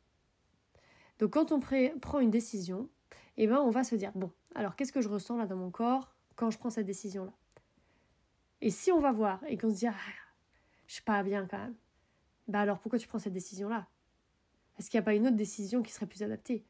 Donc 1.19 1.33
quand 1.33 1.53
on 1.53 1.61
prend 1.61 2.21
une 2.21 2.31
décision, 2.31 2.89
eh 3.37 3.47
ben 3.47 3.59
on 3.59 3.71
va 3.71 3.85
se 3.85 3.95
dire 3.95 4.13
bon, 4.15 4.31
alors 4.55 4.77
qu'est-ce 4.77 4.93
que 4.93 5.01
je 5.01 5.09
ressens 5.09 5.37
là 5.37 5.47
dans 5.47 5.57
mon 5.57 5.71
corps 5.71 6.15
quand 6.37 6.51
je 6.51 6.59
prends 6.59 6.71
cette 6.71 6.87
décision 6.87 7.25
là 7.25 7.33
Et 8.63 8.71
si 8.71 8.93
on 8.93 9.01
va 9.01 9.11
voir 9.11 9.43
et 9.49 9.59
qu'on 9.59 9.71
se 9.71 9.75
dit 9.75 9.89
ah, 9.89 9.95
je 10.87 10.95
suis 10.95 11.03
pas 11.03 11.23
bien 11.25 11.47
quand 11.51 11.59
même, 11.59 11.75
bah 12.47 12.61
alors 12.61 12.79
pourquoi 12.79 12.99
tu 13.01 13.09
prends 13.09 13.19
cette 13.19 13.33
décision 13.33 13.69
là 13.69 13.89
Est-ce 14.79 14.89
qu'il 14.89 14.99
n'y 14.99 15.03
a 15.03 15.05
pas 15.05 15.15
une 15.15 15.27
autre 15.27 15.37
décision 15.37 15.83
qui 15.83 15.93
serait 15.93 16.07
plus 16.07 16.23
adaptée 16.23 16.65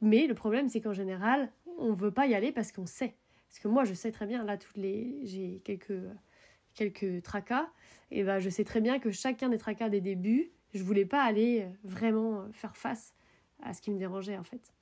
Mais 0.00 0.28
le 0.28 0.34
problème 0.34 0.68
c'est 0.68 0.80
qu'en 0.80 0.92
général, 0.92 1.50
on 1.76 1.90
ne 1.90 1.96
veut 1.96 2.12
pas 2.12 2.28
y 2.28 2.34
aller 2.34 2.52
parce 2.52 2.70
qu'on 2.70 2.86
sait. 2.86 3.16
Parce 3.48 3.58
que 3.58 3.66
moi 3.66 3.84
je 3.84 3.94
sais 3.94 4.12
très 4.12 4.26
bien 4.26 4.44
là 4.44 4.56
toutes 4.56 4.76
les 4.76 5.18
j'ai 5.24 5.60
quelques 5.64 6.00
quelques 6.74 7.20
tracas 7.24 7.68
et 8.12 8.22
ben 8.22 8.38
je 8.38 8.48
sais 8.48 8.64
très 8.64 8.80
bien 8.80 9.00
que 9.00 9.10
chacun 9.10 9.48
des 9.48 9.58
tracas 9.58 9.88
des 9.88 10.00
débuts, 10.00 10.52
je 10.72 10.84
voulais 10.84 11.04
pas 11.04 11.24
aller 11.24 11.66
vraiment 11.82 12.46
faire 12.52 12.76
face 12.76 13.12
à 13.64 13.74
ce 13.74 13.82
qui 13.82 13.90
me 13.90 13.98
dérangeait 13.98 14.36
en 14.36 14.44
fait. 14.44 14.72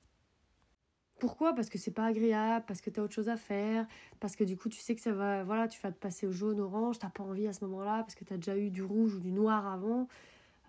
Pourquoi? 1.19 1.55
Parce 1.55 1.71
que 1.71 1.79
c'est 1.79 1.93
pas 1.93 2.05
agréable, 2.05 2.65
parce 2.69 2.81
que 2.81 2.91
tu 2.91 3.01
as 3.01 3.03
autre 3.03 3.15
chose 3.15 3.29
à 3.29 3.37
faire, 3.37 3.87
parce 4.21 4.37
que 4.37 4.45
du 4.45 4.57
coup 4.57 4.69
tu 4.69 4.79
sais 4.81 4.95
que 4.95 5.01
ça 5.01 5.13
va, 5.13 5.45
voilà, 5.45 5.67
tu 5.67 5.81
vas 5.81 5.91
te 5.91 5.99
passer 5.99 6.27
au 6.27 6.33
jaune, 6.33 6.61
orange, 6.61 6.99
t'as 6.99 7.09
pas 7.09 7.23
envie 7.23 7.47
à 7.47 7.55
ce 7.55 7.65
moment-là, 7.65 8.03
parce 8.03 8.15
que 8.15 8.25
tu 8.25 8.35
as 8.35 8.37
déjà 8.37 8.57
eu 8.57 8.71
du 8.71 8.83
rouge 8.83 9.15
ou 9.15 9.21
du 9.21 9.33
noir 9.33 9.67
avant. 9.67 10.09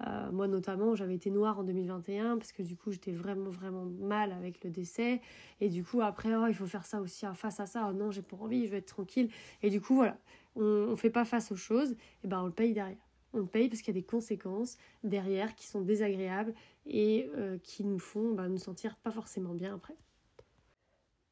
Euh, 0.06 0.32
moi 0.32 0.48
notamment, 0.48 0.96
j'avais 0.96 1.16
été 1.16 1.32
noire 1.32 1.60
en 1.60 1.64
2021 1.64 2.38
parce 2.38 2.52
que 2.52 2.62
du 2.62 2.76
coup 2.78 2.92
j'étais 2.92 3.12
vraiment 3.12 3.50
vraiment 3.50 3.86
mal 3.86 4.32
avec 4.32 4.64
le 4.64 4.70
décès 4.70 5.22
et 5.60 5.70
du 5.70 5.84
coup 5.84 6.02
après 6.02 6.36
oh, 6.36 6.46
il 6.48 6.54
faut 6.54 6.68
faire 6.68 6.86
ça 6.86 7.02
aussi 7.02 7.26
face 7.34 7.60
à 7.60 7.66
ça, 7.66 7.88
oh 7.90 7.94
non 7.94 8.12
j'ai 8.12 8.22
pas 8.22 8.38
envie, 8.38 8.68
je 8.68 8.72
veux 8.72 8.78
être 8.78 8.86
tranquille 8.86 9.30
et 9.64 9.72
du 9.72 9.82
coup 9.82 9.96
voilà, 9.96 10.18
on, 10.56 10.64
on 10.64 10.96
fait 10.96 11.10
pas 11.10 11.26
face 11.26 11.52
aux 11.52 11.56
choses 11.56 11.96
et 12.24 12.28
ben 12.28 12.42
on 12.42 12.46
le 12.46 12.52
paye 12.52 12.74
derrière. 12.74 12.98
On 13.34 13.40
le 13.40 13.46
paye 13.46 13.70
parce 13.70 13.82
qu'il 13.82 13.94
y 13.94 13.98
a 13.98 14.02
des 14.02 14.06
conséquences 14.06 14.78
derrière 15.04 15.56
qui 15.56 15.68
sont 15.68 15.82
désagréables 15.82 16.54
et 16.86 17.30
euh, 17.36 17.58
qui 17.62 17.84
nous 17.84 18.00
font 18.00 18.34
bah, 18.34 18.48
nous 18.48 18.58
sentir 18.58 18.96
pas 18.98 19.12
forcément 19.12 19.54
bien 19.54 19.76
après. 19.76 19.96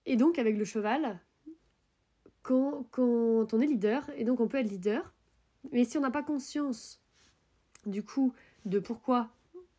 Et 0.06 0.16
donc 0.18 0.40
avec 0.40 0.58
le 0.58 0.66
cheval, 0.66 1.20
quand, 2.42 2.86
on 2.98 3.60
est 3.60 3.66
leader, 3.66 4.10
et 4.16 4.24
donc 4.24 4.40
on 4.40 4.48
peut 4.48 4.58
être 4.58 4.70
leader, 4.70 5.14
mais 5.72 5.84
si 5.84 5.98
on 5.98 6.02
n'a 6.02 6.12
pas 6.12 6.24
conscience 6.24 7.02
du 7.86 8.04
coup 8.04 8.34
de 8.66 8.80
pourquoi 8.80 9.30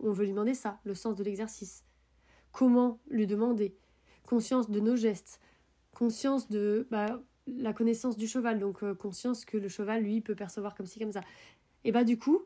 on 0.00 0.12
veut 0.12 0.24
lui 0.24 0.32
demander 0.32 0.54
ça, 0.54 0.80
le 0.84 0.94
sens 0.94 1.16
de 1.16 1.24
l'exercice, 1.24 1.84
comment 2.52 2.98
lui 3.08 3.26
demander, 3.26 3.76
conscience 4.24 4.70
de 4.70 4.80
nos 4.80 4.96
gestes, 4.96 5.40
conscience 5.92 6.48
de 6.48 6.86
bah, 6.90 7.22
la 7.46 7.72
connaissance 7.72 8.16
du 8.16 8.26
cheval, 8.26 8.58
donc 8.58 8.82
euh, 8.82 8.94
conscience 8.94 9.44
que 9.44 9.56
le 9.56 9.68
cheval, 9.68 10.02
lui, 10.02 10.20
peut 10.20 10.34
percevoir 10.34 10.74
comme 10.74 10.86
ci, 10.86 10.98
comme 10.98 11.12
ça. 11.12 11.22
Et 11.84 11.92
bah 11.92 12.04
du 12.04 12.18
coup, 12.18 12.42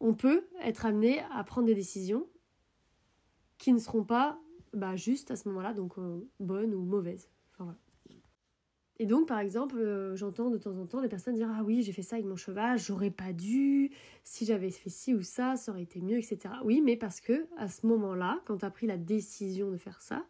on 0.00 0.14
peut 0.14 0.46
être 0.62 0.86
amené 0.86 1.22
à 1.32 1.42
prendre 1.44 1.66
des 1.66 1.74
décisions 1.74 2.26
qui 3.56 3.72
ne 3.72 3.78
seront 3.78 4.04
pas 4.04 4.38
bah, 4.72 4.96
justes 4.96 5.30
à 5.30 5.36
ce 5.36 5.48
moment-là, 5.48 5.72
donc 5.74 5.98
euh, 5.98 6.20
bonnes 6.40 6.74
ou 6.74 6.82
mauvaises. 6.82 7.28
Et 9.00 9.06
donc, 9.06 9.28
par 9.28 9.38
exemple, 9.38 9.76
euh, 9.78 10.16
j'entends 10.16 10.50
de 10.50 10.58
temps 10.58 10.76
en 10.76 10.86
temps 10.86 11.00
des 11.00 11.08
personnes 11.08 11.34
dire 11.34 11.48
Ah 11.56 11.62
oui, 11.62 11.82
j'ai 11.82 11.92
fait 11.92 12.02
ça 12.02 12.16
avec 12.16 12.26
mon 12.26 12.36
cheval, 12.36 12.78
j'aurais 12.78 13.10
pas 13.10 13.32
dû, 13.32 13.92
si 14.24 14.44
j'avais 14.44 14.70
fait 14.70 14.90
ci 14.90 15.14
ou 15.14 15.22
ça, 15.22 15.54
ça 15.54 15.70
aurait 15.70 15.82
été 15.82 16.00
mieux, 16.00 16.18
etc. 16.18 16.54
Oui, 16.64 16.80
mais 16.84 16.96
parce 16.96 17.20
que 17.20 17.46
à 17.56 17.68
ce 17.68 17.86
moment-là, 17.86 18.40
quand 18.44 18.58
tu 18.58 18.64
as 18.64 18.70
pris 18.70 18.86
la 18.88 18.96
décision 18.96 19.70
de 19.70 19.76
faire 19.76 20.02
ça, 20.02 20.26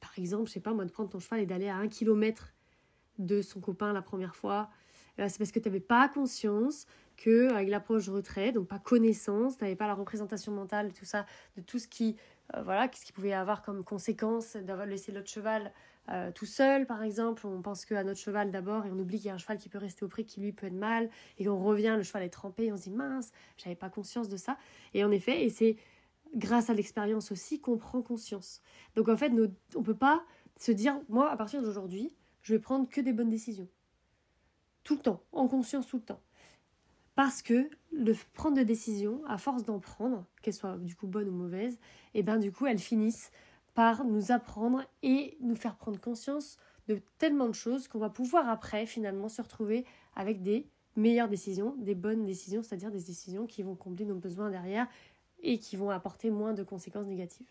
par 0.00 0.18
exemple, 0.18 0.48
je 0.48 0.52
sais 0.52 0.60
pas 0.60 0.74
moi, 0.74 0.84
de 0.84 0.90
prendre 0.90 1.08
ton 1.08 1.18
cheval 1.18 1.40
et 1.40 1.46
d'aller 1.46 1.68
à 1.68 1.76
un 1.76 1.88
kilomètre 1.88 2.52
de 3.18 3.40
son 3.40 3.60
copain 3.60 3.94
la 3.94 4.02
première 4.02 4.36
fois, 4.36 4.68
ben, 5.16 5.30
c'est 5.30 5.38
parce 5.38 5.50
que 5.50 5.58
tu 5.58 5.68
n'avais 5.68 5.80
pas 5.80 6.06
conscience 6.08 6.86
que 7.16 7.52
avec 7.52 7.68
l'approche 7.68 8.08
retrait, 8.08 8.52
donc 8.52 8.68
pas 8.68 8.78
connaissance, 8.78 9.56
tu 9.56 9.64
n'avais 9.64 9.76
pas 9.76 9.86
la 9.86 9.94
représentation 9.94 10.52
mentale, 10.52 10.92
tout 10.92 11.04
ça, 11.04 11.26
de 11.56 11.62
tout 11.62 11.78
ce 11.78 11.88
qui, 11.88 12.16
euh, 12.54 12.62
voilà, 12.62 12.88
qu'est-ce 12.88 13.04
qui 13.04 13.12
pouvait 13.12 13.32
avoir 13.32 13.62
comme 13.62 13.84
conséquence 13.84 14.56
d'avoir 14.56 14.86
laissé 14.86 15.12
l'autre 15.12 15.28
cheval 15.28 15.72
euh, 16.08 16.30
tout 16.30 16.46
seul, 16.46 16.86
par 16.86 17.02
exemple. 17.02 17.46
On 17.46 17.62
pense 17.62 17.84
qu'à 17.84 18.04
notre 18.04 18.20
cheval 18.20 18.50
d'abord 18.50 18.86
et 18.86 18.90
on 18.90 18.98
oublie 18.98 19.16
qu'il 19.18 19.26
y 19.26 19.30
a 19.30 19.34
un 19.34 19.38
cheval 19.38 19.58
qui 19.58 19.68
peut 19.68 19.78
rester 19.78 20.04
au 20.04 20.08
prix, 20.08 20.24
qui 20.24 20.40
lui 20.40 20.52
peut 20.52 20.66
être 20.66 20.72
mal, 20.72 21.10
et 21.38 21.48
on 21.48 21.58
revient, 21.58 21.94
le 21.96 22.04
cheval 22.04 22.22
est 22.22 22.30
trempé, 22.30 22.72
on 22.72 22.76
se 22.76 22.84
dit 22.84 22.90
mince, 22.90 23.32
j'avais 23.56 23.74
pas 23.74 23.90
conscience 23.90 24.28
de 24.28 24.36
ça. 24.36 24.56
Et 24.94 25.04
en 25.04 25.10
effet, 25.10 25.44
et 25.44 25.50
c'est 25.50 25.76
grâce 26.34 26.70
à 26.70 26.74
l'expérience 26.74 27.32
aussi 27.32 27.60
qu'on 27.60 27.76
prend 27.76 28.02
conscience. 28.02 28.62
Donc 28.94 29.08
en 29.08 29.16
fait, 29.16 29.32
on 29.32 29.52
on 29.74 29.82
peut 29.82 29.96
pas 29.96 30.24
se 30.58 30.72
dire, 30.72 31.00
moi, 31.08 31.30
à 31.30 31.36
partir 31.36 31.62
d'aujourd'hui, 31.62 32.12
je 32.42 32.54
vais 32.54 32.60
prendre 32.60 32.88
que 32.88 33.00
des 33.00 33.12
bonnes 33.12 33.30
décisions. 33.30 33.68
Tout 34.84 34.94
le 34.94 35.02
temps, 35.02 35.24
en 35.32 35.48
conscience 35.48 35.86
tout 35.88 35.96
le 35.96 36.04
temps. 36.04 36.20
Parce 37.16 37.40
que 37.40 37.68
le 37.92 38.14
prendre 38.34 38.58
de 38.58 38.62
décisions, 38.62 39.22
à 39.26 39.38
force 39.38 39.64
d'en 39.64 39.80
prendre, 39.80 40.24
qu'elles 40.42 40.54
soient 40.54 40.76
du 40.76 40.94
coup 40.94 41.06
bonnes 41.06 41.28
ou 41.28 41.32
mauvaises, 41.32 41.78
et 42.14 42.20
eh 42.20 42.22
ben 42.22 42.38
du 42.38 42.52
coup 42.52 42.66
elles 42.66 42.78
finissent 42.78 43.32
par 43.74 44.04
nous 44.04 44.32
apprendre 44.32 44.84
et 45.02 45.36
nous 45.40 45.56
faire 45.56 45.76
prendre 45.76 45.98
conscience 45.98 46.58
de 46.88 47.00
tellement 47.18 47.48
de 47.48 47.54
choses 47.54 47.88
qu'on 47.88 47.98
va 47.98 48.10
pouvoir 48.10 48.48
après 48.48 48.86
finalement 48.86 49.28
se 49.28 49.40
retrouver 49.40 49.84
avec 50.14 50.42
des 50.42 50.66
meilleures 50.94 51.28
décisions, 51.28 51.74
des 51.78 51.94
bonnes 51.94 52.24
décisions, 52.24 52.62
c'est-à-dire 52.62 52.90
des 52.90 53.02
décisions 53.02 53.46
qui 53.46 53.62
vont 53.62 53.74
combler 53.74 54.04
nos 54.04 54.14
besoins 54.14 54.50
derrière 54.50 54.86
et 55.42 55.58
qui 55.58 55.76
vont 55.76 55.90
apporter 55.90 56.30
moins 56.30 56.52
de 56.52 56.62
conséquences 56.62 57.06
négatives. 57.06 57.46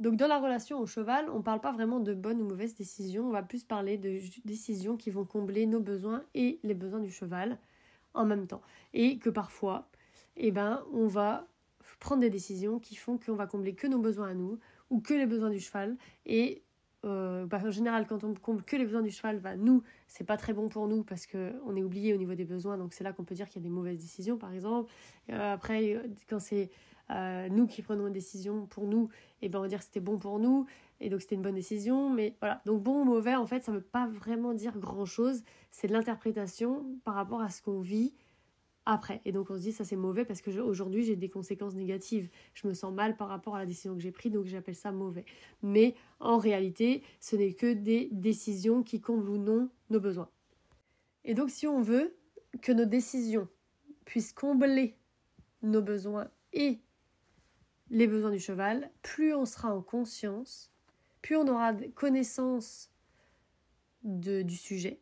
Donc 0.00 0.16
dans 0.16 0.28
la 0.28 0.38
relation 0.38 0.78
au 0.78 0.86
cheval, 0.86 1.28
on 1.30 1.38
ne 1.38 1.42
parle 1.42 1.60
pas 1.60 1.72
vraiment 1.72 1.98
de 2.00 2.14
bonnes 2.14 2.40
ou 2.40 2.44
mauvaises 2.44 2.74
décisions, 2.74 3.26
on 3.26 3.32
va 3.32 3.42
plus 3.42 3.64
parler 3.64 3.96
de 3.96 4.20
décisions 4.44 4.96
qui 4.96 5.10
vont 5.10 5.24
combler 5.24 5.66
nos 5.66 5.80
besoins 5.80 6.24
et 6.34 6.60
les 6.62 6.74
besoins 6.74 7.00
du 7.00 7.10
cheval 7.10 7.58
en 8.18 8.26
même 8.26 8.46
temps. 8.46 8.62
Et 8.92 9.18
que 9.18 9.30
parfois, 9.30 9.88
eh 10.36 10.50
ben, 10.50 10.82
on 10.92 11.06
va 11.06 11.46
prendre 12.00 12.20
des 12.20 12.30
décisions 12.30 12.78
qui 12.78 12.96
font 12.96 13.18
qu'on 13.18 13.34
va 13.34 13.46
combler 13.46 13.74
que 13.74 13.86
nos 13.86 13.98
besoins 13.98 14.28
à 14.28 14.34
nous 14.34 14.58
ou 14.90 15.00
que 15.00 15.14
les 15.14 15.26
besoins 15.26 15.50
du 15.50 15.60
cheval. 15.60 15.96
Et 16.26 16.62
euh, 17.04 17.46
en 17.50 17.70
général, 17.70 18.06
quand 18.06 18.24
on 18.24 18.34
comble 18.34 18.62
que 18.62 18.76
les 18.76 18.84
besoins 18.84 19.02
du 19.02 19.10
cheval, 19.10 19.40
bah, 19.40 19.56
nous, 19.56 19.82
c'est 20.06 20.24
pas 20.24 20.36
très 20.36 20.52
bon 20.52 20.68
pour 20.68 20.88
nous 20.88 21.04
parce 21.04 21.26
qu'on 21.26 21.76
est 21.76 21.82
oublié 21.82 22.14
au 22.14 22.16
niveau 22.16 22.34
des 22.34 22.44
besoins. 22.44 22.76
Donc 22.76 22.92
c'est 22.92 23.04
là 23.04 23.12
qu'on 23.12 23.24
peut 23.24 23.34
dire 23.34 23.48
qu'il 23.48 23.62
y 23.62 23.64
a 23.64 23.68
des 23.68 23.74
mauvaises 23.74 23.98
décisions, 23.98 24.36
par 24.36 24.52
exemple. 24.52 24.90
Euh, 25.30 25.54
après, 25.54 26.02
quand 26.28 26.40
c'est 26.40 26.70
euh, 27.10 27.48
nous 27.48 27.66
qui 27.66 27.82
prenons 27.82 28.06
une 28.06 28.12
décision 28.12 28.66
pour 28.66 28.86
nous, 28.86 29.08
et 29.40 29.46
eh 29.46 29.48
ben 29.48 29.58
on 29.58 29.62
va 29.62 29.68
dire 29.68 29.78
que 29.78 29.84
c'était 29.84 30.00
bon 30.00 30.18
pour 30.18 30.38
nous, 30.38 30.66
et 31.00 31.08
donc 31.08 31.20
c'était 31.20 31.36
une 31.36 31.42
bonne 31.42 31.54
décision. 31.54 32.10
Mais 32.10 32.36
voilà, 32.40 32.60
donc 32.66 32.82
bon 32.82 33.00
ou 33.00 33.04
mauvais, 33.04 33.34
en 33.34 33.46
fait, 33.46 33.64
ça 33.64 33.72
ne 33.72 33.78
veut 33.78 33.82
pas 33.82 34.06
vraiment 34.06 34.54
dire 34.54 34.78
grand-chose. 34.78 35.42
C'est 35.70 35.88
de 35.88 35.92
l'interprétation 35.92 36.84
par 37.04 37.14
rapport 37.14 37.40
à 37.40 37.50
ce 37.50 37.62
qu'on 37.62 37.80
vit 37.80 38.14
après. 38.88 39.20
Et 39.26 39.32
donc 39.32 39.50
on 39.50 39.56
se 39.56 39.60
dit 39.60 39.72
ça 39.72 39.84
c'est 39.84 39.96
mauvais 39.96 40.24
parce 40.24 40.40
que 40.40 40.50
aujourd'hui 40.60 41.04
j'ai 41.04 41.14
des 41.14 41.28
conséquences 41.28 41.74
négatives. 41.74 42.30
Je 42.54 42.66
me 42.66 42.72
sens 42.72 42.92
mal 42.92 43.16
par 43.16 43.28
rapport 43.28 43.54
à 43.54 43.58
la 43.58 43.66
décision 43.66 43.94
que 43.94 44.00
j'ai 44.00 44.10
prise, 44.10 44.32
donc 44.32 44.46
j'appelle 44.46 44.74
ça 44.74 44.92
mauvais. 44.92 45.26
Mais 45.62 45.94
en 46.20 46.38
réalité, 46.38 47.02
ce 47.20 47.36
n'est 47.36 47.52
que 47.52 47.74
des 47.74 48.08
décisions 48.12 48.82
qui 48.82 49.00
comblent 49.00 49.28
ou 49.28 49.36
non 49.36 49.68
nos 49.90 50.00
besoins. 50.00 50.30
Et 51.24 51.34
donc 51.34 51.50
si 51.50 51.66
on 51.66 51.82
veut 51.82 52.16
que 52.62 52.72
nos 52.72 52.86
décisions 52.86 53.46
puissent 54.06 54.32
combler 54.32 54.96
nos 55.60 55.82
besoins 55.82 56.28
et 56.54 56.80
les 57.90 58.06
besoins 58.06 58.30
du 58.30 58.38
cheval, 58.38 58.90
plus 59.02 59.34
on 59.34 59.44
sera 59.44 59.74
en 59.74 59.82
conscience, 59.82 60.70
plus 61.22 61.36
on 61.36 61.48
aura 61.48 61.74
connaissance 61.94 62.90
de, 64.02 64.42
du 64.42 64.56
sujet, 64.56 65.00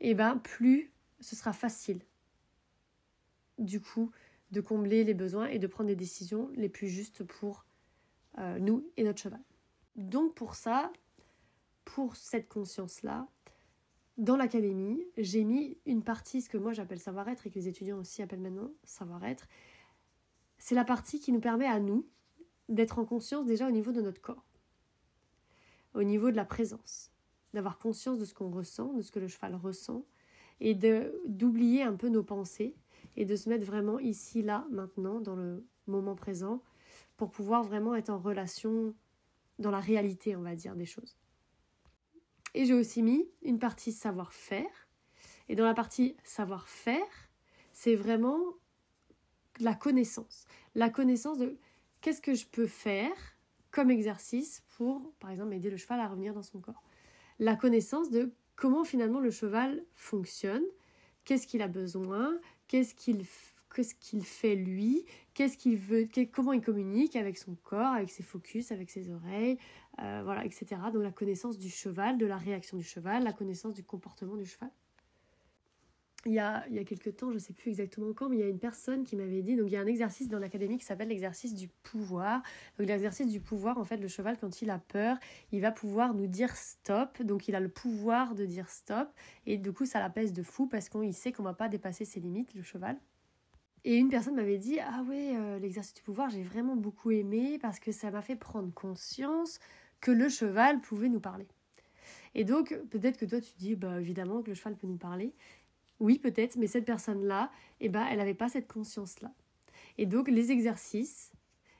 et 0.00 0.14
ben 0.14 0.38
plus 0.38 0.92
ce 1.20 1.36
sera 1.36 1.52
facile 1.52 2.00
du 3.58 3.80
coup 3.80 4.10
de 4.50 4.60
combler 4.60 5.04
les 5.04 5.14
besoins 5.14 5.46
et 5.46 5.58
de 5.58 5.66
prendre 5.66 5.88
des 5.88 5.96
décisions 5.96 6.50
les 6.54 6.68
plus 6.68 6.88
justes 6.88 7.24
pour 7.24 7.64
euh, 8.38 8.58
nous 8.58 8.86
et 8.96 9.04
notre 9.04 9.20
cheval. 9.20 9.40
Donc 9.96 10.34
pour 10.34 10.54
ça, 10.54 10.92
pour 11.84 12.16
cette 12.16 12.48
conscience-là, 12.48 13.28
dans 14.18 14.36
l'académie, 14.36 15.06
j'ai 15.16 15.44
mis 15.44 15.78
une 15.86 16.02
partie, 16.02 16.42
ce 16.42 16.48
que 16.48 16.58
moi 16.58 16.72
j'appelle 16.72 17.00
savoir-être 17.00 17.46
et 17.46 17.50
que 17.50 17.58
les 17.58 17.68
étudiants 17.68 17.98
aussi 17.98 18.22
appellent 18.22 18.40
maintenant 18.40 18.70
savoir-être, 18.84 19.48
c'est 20.62 20.76
la 20.76 20.84
partie 20.84 21.18
qui 21.18 21.32
nous 21.32 21.40
permet 21.40 21.66
à 21.66 21.80
nous 21.80 22.06
d'être 22.68 23.00
en 23.00 23.04
conscience 23.04 23.44
déjà 23.46 23.66
au 23.66 23.72
niveau 23.72 23.90
de 23.90 24.00
notre 24.00 24.20
corps, 24.20 24.46
au 25.92 26.04
niveau 26.04 26.30
de 26.30 26.36
la 26.36 26.44
présence, 26.44 27.10
d'avoir 27.52 27.78
conscience 27.78 28.16
de 28.16 28.24
ce 28.24 28.32
qu'on 28.32 28.48
ressent, 28.48 28.92
de 28.92 29.02
ce 29.02 29.10
que 29.10 29.18
le 29.18 29.26
cheval 29.26 29.56
ressent, 29.56 30.06
et 30.60 30.76
d'oublier 31.26 31.82
un 31.82 31.96
peu 31.96 32.08
nos 32.08 32.22
pensées 32.22 32.76
et 33.16 33.24
de 33.24 33.34
se 33.34 33.48
mettre 33.48 33.66
vraiment 33.66 33.98
ici, 33.98 34.40
là, 34.40 34.64
maintenant, 34.70 35.20
dans 35.20 35.34
le 35.34 35.66
moment 35.88 36.14
présent, 36.14 36.62
pour 37.16 37.32
pouvoir 37.32 37.64
vraiment 37.64 37.96
être 37.96 38.10
en 38.10 38.18
relation 38.18 38.94
dans 39.58 39.72
la 39.72 39.80
réalité, 39.80 40.36
on 40.36 40.42
va 40.42 40.54
dire, 40.54 40.76
des 40.76 40.86
choses. 40.86 41.18
Et 42.54 42.66
j'ai 42.66 42.74
aussi 42.74 43.02
mis 43.02 43.28
une 43.42 43.58
partie 43.58 43.90
savoir-faire. 43.90 44.88
Et 45.48 45.56
dans 45.56 45.64
la 45.64 45.74
partie 45.74 46.16
savoir-faire, 46.22 47.30
c'est 47.72 47.96
vraiment 47.96 48.38
la 49.62 49.74
connaissance. 49.74 50.46
La 50.74 50.90
connaissance 50.90 51.38
de 51.38 51.56
qu'est-ce 52.00 52.20
que 52.20 52.34
je 52.34 52.46
peux 52.46 52.66
faire 52.66 53.12
comme 53.70 53.90
exercice 53.90 54.62
pour, 54.76 55.12
par 55.18 55.30
exemple, 55.30 55.54
aider 55.54 55.70
le 55.70 55.76
cheval 55.76 56.00
à 56.00 56.08
revenir 56.08 56.34
dans 56.34 56.42
son 56.42 56.60
corps. 56.60 56.82
La 57.38 57.56
connaissance 57.56 58.10
de 58.10 58.32
comment 58.54 58.84
finalement 58.84 59.20
le 59.20 59.30
cheval 59.30 59.82
fonctionne, 59.94 60.62
qu'est-ce 61.24 61.46
qu'il 61.46 61.62
a 61.62 61.68
besoin, 61.68 62.38
qu'est-ce 62.68 62.94
qu'il, 62.94 63.24
qu'est-ce 63.74 63.94
qu'il 63.94 64.24
fait 64.24 64.54
lui, 64.54 65.06
qu'est-ce 65.32 65.56
qu'il 65.56 65.78
veut, 65.78 66.06
comment 66.32 66.52
il 66.52 66.60
communique 66.60 67.16
avec 67.16 67.38
son 67.38 67.54
corps, 67.54 67.94
avec 67.94 68.10
ses 68.10 68.22
focus, 68.22 68.72
avec 68.72 68.90
ses 68.90 69.10
oreilles, 69.10 69.58
euh, 70.00 70.20
voilà, 70.24 70.44
etc. 70.44 70.66
Donc 70.92 71.02
la 71.02 71.12
connaissance 71.12 71.58
du 71.58 71.70
cheval, 71.70 72.18
de 72.18 72.26
la 72.26 72.36
réaction 72.36 72.76
du 72.76 72.84
cheval, 72.84 73.24
la 73.24 73.32
connaissance 73.32 73.72
du 73.72 73.84
comportement 73.84 74.36
du 74.36 74.44
cheval 74.44 74.70
il 76.26 76.32
y 76.32 76.38
a, 76.38 76.64
il 76.68 76.74
y 76.74 76.78
a 76.78 76.84
quelques 76.84 77.16
temps, 77.16 77.30
je 77.30 77.34
ne 77.34 77.38
sais 77.38 77.52
plus 77.52 77.70
exactement 77.70 78.12
quand, 78.12 78.28
mais 78.28 78.36
il 78.36 78.40
y 78.40 78.44
a 78.44 78.48
une 78.48 78.58
personne 78.58 79.04
qui 79.04 79.16
m'avait 79.16 79.42
dit, 79.42 79.56
donc 79.56 79.66
il 79.68 79.72
y 79.72 79.76
a 79.76 79.80
un 79.80 79.86
exercice 79.86 80.28
dans 80.28 80.38
l'académie 80.38 80.78
qui 80.78 80.84
s'appelle 80.84 81.08
l'exercice 81.08 81.54
du 81.54 81.68
pouvoir. 81.68 82.42
Donc 82.78 82.86
l'exercice 82.86 83.26
du 83.26 83.40
pouvoir, 83.40 83.78
en 83.78 83.84
fait, 83.84 83.96
le 83.96 84.08
cheval, 84.08 84.38
quand 84.38 84.62
il 84.62 84.70
a 84.70 84.78
peur, 84.78 85.18
il 85.50 85.60
va 85.60 85.72
pouvoir 85.72 86.14
nous 86.14 86.26
dire 86.26 86.54
stop. 86.56 87.22
Donc 87.22 87.48
il 87.48 87.54
a 87.54 87.60
le 87.60 87.68
pouvoir 87.68 88.34
de 88.34 88.46
dire 88.46 88.68
stop. 88.68 89.08
Et 89.46 89.58
du 89.58 89.72
coup, 89.72 89.84
ça 89.84 89.98
l'apaise 89.98 90.32
de 90.32 90.42
fou 90.42 90.66
parce 90.66 90.88
qu'il 90.88 91.14
sait 91.14 91.32
qu'on 91.32 91.42
ne 91.42 91.48
va 91.48 91.54
pas 91.54 91.68
dépasser 91.68 92.04
ses 92.04 92.20
limites, 92.20 92.54
le 92.54 92.62
cheval. 92.62 92.96
Et 93.84 93.96
une 93.96 94.08
personne 94.08 94.36
m'avait 94.36 94.58
dit, 94.58 94.78
ah 94.78 95.02
ouais, 95.08 95.36
euh, 95.36 95.58
l'exercice 95.58 95.94
du 95.94 96.02
pouvoir, 96.02 96.30
j'ai 96.30 96.42
vraiment 96.42 96.76
beaucoup 96.76 97.10
aimé 97.10 97.58
parce 97.60 97.80
que 97.80 97.90
ça 97.90 98.12
m'a 98.12 98.22
fait 98.22 98.36
prendre 98.36 98.72
conscience 98.72 99.58
que 100.00 100.12
le 100.12 100.28
cheval 100.28 100.80
pouvait 100.80 101.08
nous 101.08 101.20
parler. 101.20 101.48
Et 102.34 102.44
donc, 102.44 102.74
peut-être 102.90 103.18
que 103.18 103.26
toi, 103.26 103.40
tu 103.40 103.52
dis, 103.58 103.74
bah, 103.74 104.00
évidemment 104.00 104.42
que 104.42 104.50
le 104.50 104.54
cheval 104.54 104.76
peut 104.76 104.86
nous 104.86 104.96
parler. 104.96 105.34
Oui, 106.02 106.18
peut-être, 106.18 106.56
mais 106.56 106.66
cette 106.66 106.84
personne-là, 106.84 107.48
eh 107.78 107.88
ben, 107.88 108.04
elle 108.10 108.18
n'avait 108.18 108.34
pas 108.34 108.48
cette 108.48 108.66
conscience-là. 108.66 109.32
Et 109.98 110.04
donc, 110.04 110.26
les 110.26 110.50
exercices 110.50 111.30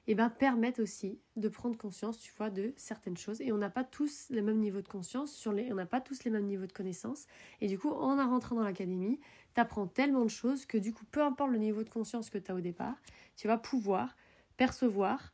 eh 0.07 0.14
ben, 0.14 0.31
permettent 0.31 0.79
aussi 0.79 1.19
de 1.35 1.49
prendre 1.49 1.76
conscience, 1.76 2.21
tu 2.21 2.33
vois, 2.37 2.49
de 2.49 2.73
certaines 2.76 3.17
choses. 3.17 3.41
Et 3.41 3.50
on 3.50 3.59
n'a 3.59 3.69
pas 3.69 3.83
tous 3.83 4.29
le 4.31 4.41
même 4.41 4.59
niveau 4.59 4.81
de 4.81 4.87
conscience, 4.87 5.33
sur 5.35 5.50
on 5.50 5.75
n'a 5.75 5.87
pas 5.87 6.00
tous 6.00 6.23
les 6.23 6.31
mêmes 6.31 6.47
niveaux 6.47 6.67
de 6.67 6.73
connaissances. 6.73 7.26
Et 7.61 7.67
du 7.67 7.81
coup, 7.81 7.91
en 7.91 8.14
rentrant 8.14 8.55
dans 8.55 8.62
l'académie, 8.62 9.19
tu 9.57 9.61
apprends 9.61 9.88
tellement 9.88 10.23
de 10.23 10.31
choses 10.31 10.67
que 10.67 10.79
du 10.79 10.93
coup, 10.95 11.05
peu 11.07 11.21
importe 11.21 11.50
le 11.50 11.59
niveau 11.59 11.83
de 11.83 11.91
conscience 11.91 12.31
que 12.31 12.38
tu 12.38 12.52
as 12.52 12.55
au 12.55 12.61
départ, 12.61 12.95
tu 13.35 13.49
vas 13.49 13.59
pouvoir 13.59 14.17
percevoir, 14.57 15.33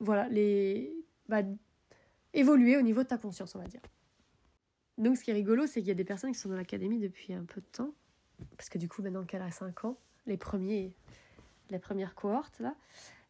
voilà, 0.00 0.28
les... 0.28 0.92
Bah, 1.28 1.42
évoluer 2.32 2.76
au 2.76 2.82
niveau 2.82 3.04
de 3.04 3.08
ta 3.08 3.16
conscience, 3.16 3.54
on 3.54 3.60
va 3.60 3.68
dire. 3.68 3.80
Donc, 4.98 5.16
ce 5.16 5.24
qui 5.24 5.30
est 5.30 5.34
rigolo, 5.34 5.66
c'est 5.66 5.80
qu'il 5.80 5.88
y 5.88 5.92
a 5.92 5.94
des 5.94 6.04
personnes 6.04 6.32
qui 6.32 6.38
sont 6.38 6.48
dans 6.48 6.56
l'académie 6.56 6.98
depuis 6.98 7.32
un 7.32 7.44
peu 7.44 7.60
de 7.60 7.66
temps. 7.66 7.90
Parce 8.56 8.68
que 8.68 8.78
du 8.78 8.88
coup, 8.88 9.02
maintenant 9.02 9.24
qu'elle 9.24 9.42
a 9.42 9.50
5 9.50 9.84
ans, 9.84 9.96
les 10.26 10.36
premiers, 10.36 10.92
les 11.70 11.78
premières 11.78 12.14
cohortes, 12.14 12.60
là. 12.60 12.74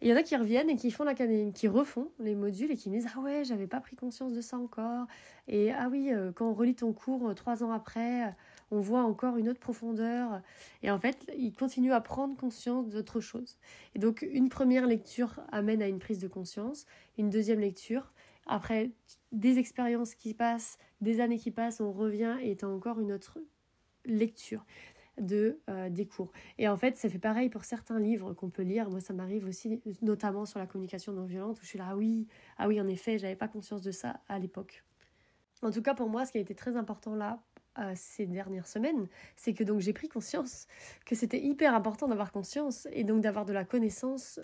il 0.01 0.09
y 0.09 0.13
en 0.13 0.17
a 0.17 0.23
qui 0.23 0.37
reviennent 0.37 0.71
et 0.71 0.77
qui 0.77 0.91
font 0.91 1.05
l'académie, 1.05 1.53
qui 1.53 1.69
refont 1.69 2.11
les 2.19 2.35
modules 2.35 2.71
et 2.71 2.77
qui 2.77 2.91
disent 2.91 3.07
Ah 3.15 3.21
ouais, 3.21 3.45
j'avais 3.45 3.67
pas 3.67 3.81
pris 3.81 3.97
conscience 3.97 4.33
de 4.33 4.41
ça 4.41 4.59
encore. 4.59 5.07
Et 5.49 5.73
ah 5.73 5.89
oui, 5.91 6.11
euh, 6.13 6.33
quand 6.33 6.49
on 6.49 6.55
relit 6.55 6.75
ton 6.75 6.93
cours 6.93 7.29
euh, 7.29 7.35
trois 7.35 7.63
ans 7.63 7.71
après, 7.71 8.35
on 8.71 8.81
voit 8.81 9.03
encore 9.03 9.37
une 9.37 9.49
autre 9.49 9.61
profondeur. 9.61 10.41
Et 10.83 10.91
en 10.91 10.99
fait, 10.99 11.31
ils 11.37 11.55
continuent 11.55 11.93
à 11.93 12.01
prendre 12.01 12.37
conscience 12.37 12.89
d'autre 12.89 13.21
chose. 13.21 13.59
Et 13.95 13.99
donc, 13.99 14.27
une 14.31 14.49
première 14.49 14.87
lecture 14.87 15.41
amène 15.53 15.83
à 15.83 15.89
une 15.89 15.99
prise 15.99 16.19
de 16.19 16.29
conscience. 16.29 16.87
Une 17.19 17.31
deuxième 17.31 17.61
lecture 17.61 18.13
après 18.47 18.91
des 19.33 19.59
expériences 19.59 20.15
qui 20.15 20.35
passent, 20.35 20.79
des 21.01 21.21
années 21.21 21.39
qui 21.39 21.51
passent, 21.51 21.81
on 21.81 21.93
revient 21.93 22.37
et 22.43 22.57
tu 22.57 22.65
encore 22.65 23.01
une 23.01 23.13
autre 23.13 23.39
lecture 24.05 24.65
de 25.19 25.61
euh, 25.71 25.91
des 25.91 26.07
cours. 26.07 26.33
Et 26.59 26.69
en 26.69 26.77
fait, 26.77 26.97
ça 26.97 27.09
fait 27.09 27.19
pareil 27.19 27.49
pour 27.49 27.65
certains 27.65 28.01
livres 28.01 28.35
qu'on 28.35 28.51
peut 28.51 28.63
lire. 28.63 28.91
Moi, 28.91 29.01
ça 29.01 29.13
m'arrive 29.13 29.47
aussi, 29.47 29.81
notamment 30.03 30.45
sur 30.45 30.59
la 30.59 30.67
communication 30.67 31.13
non 31.13 31.25
violente, 31.25 31.59
où 31.61 31.63
je 31.63 31.69
suis 31.69 31.79
là, 31.79 31.89
ah 31.91 31.97
oui, 31.97 32.27
ah 32.59 32.69
oui, 32.69 32.81
en 32.81 32.89
effet, 32.89 33.19
j'avais 33.19 33.37
pas 33.37 33.49
conscience 33.49 33.83
de 33.83 33.93
ça 33.93 34.21
à 34.29 34.39
l'époque. 34.39 34.85
En 35.63 35.71
tout 35.71 35.83
cas, 35.83 35.95
pour 35.95 36.09
moi, 36.09 36.27
ce 36.27 36.33
qui 36.33 36.39
a 36.39 36.41
été 36.41 36.55
très 36.55 36.77
important 36.77 37.15
là, 37.15 37.43
euh, 37.79 37.93
ces 37.97 38.27
dernières 38.27 38.69
semaines, 38.69 39.09
c'est 39.37 39.53
que 39.53 39.65
donc 39.65 39.81
j'ai 39.81 39.93
pris 39.93 40.09
conscience 40.09 40.69
que 41.05 41.17
c'était 41.17 41.41
hyper 41.41 41.75
important 41.75 42.07
d'avoir 42.07 42.31
conscience 42.31 42.87
et 42.93 43.03
donc 43.03 43.21
d'avoir 43.21 43.45
de 43.45 43.53
la 43.53 43.65
connaissance 43.65 44.39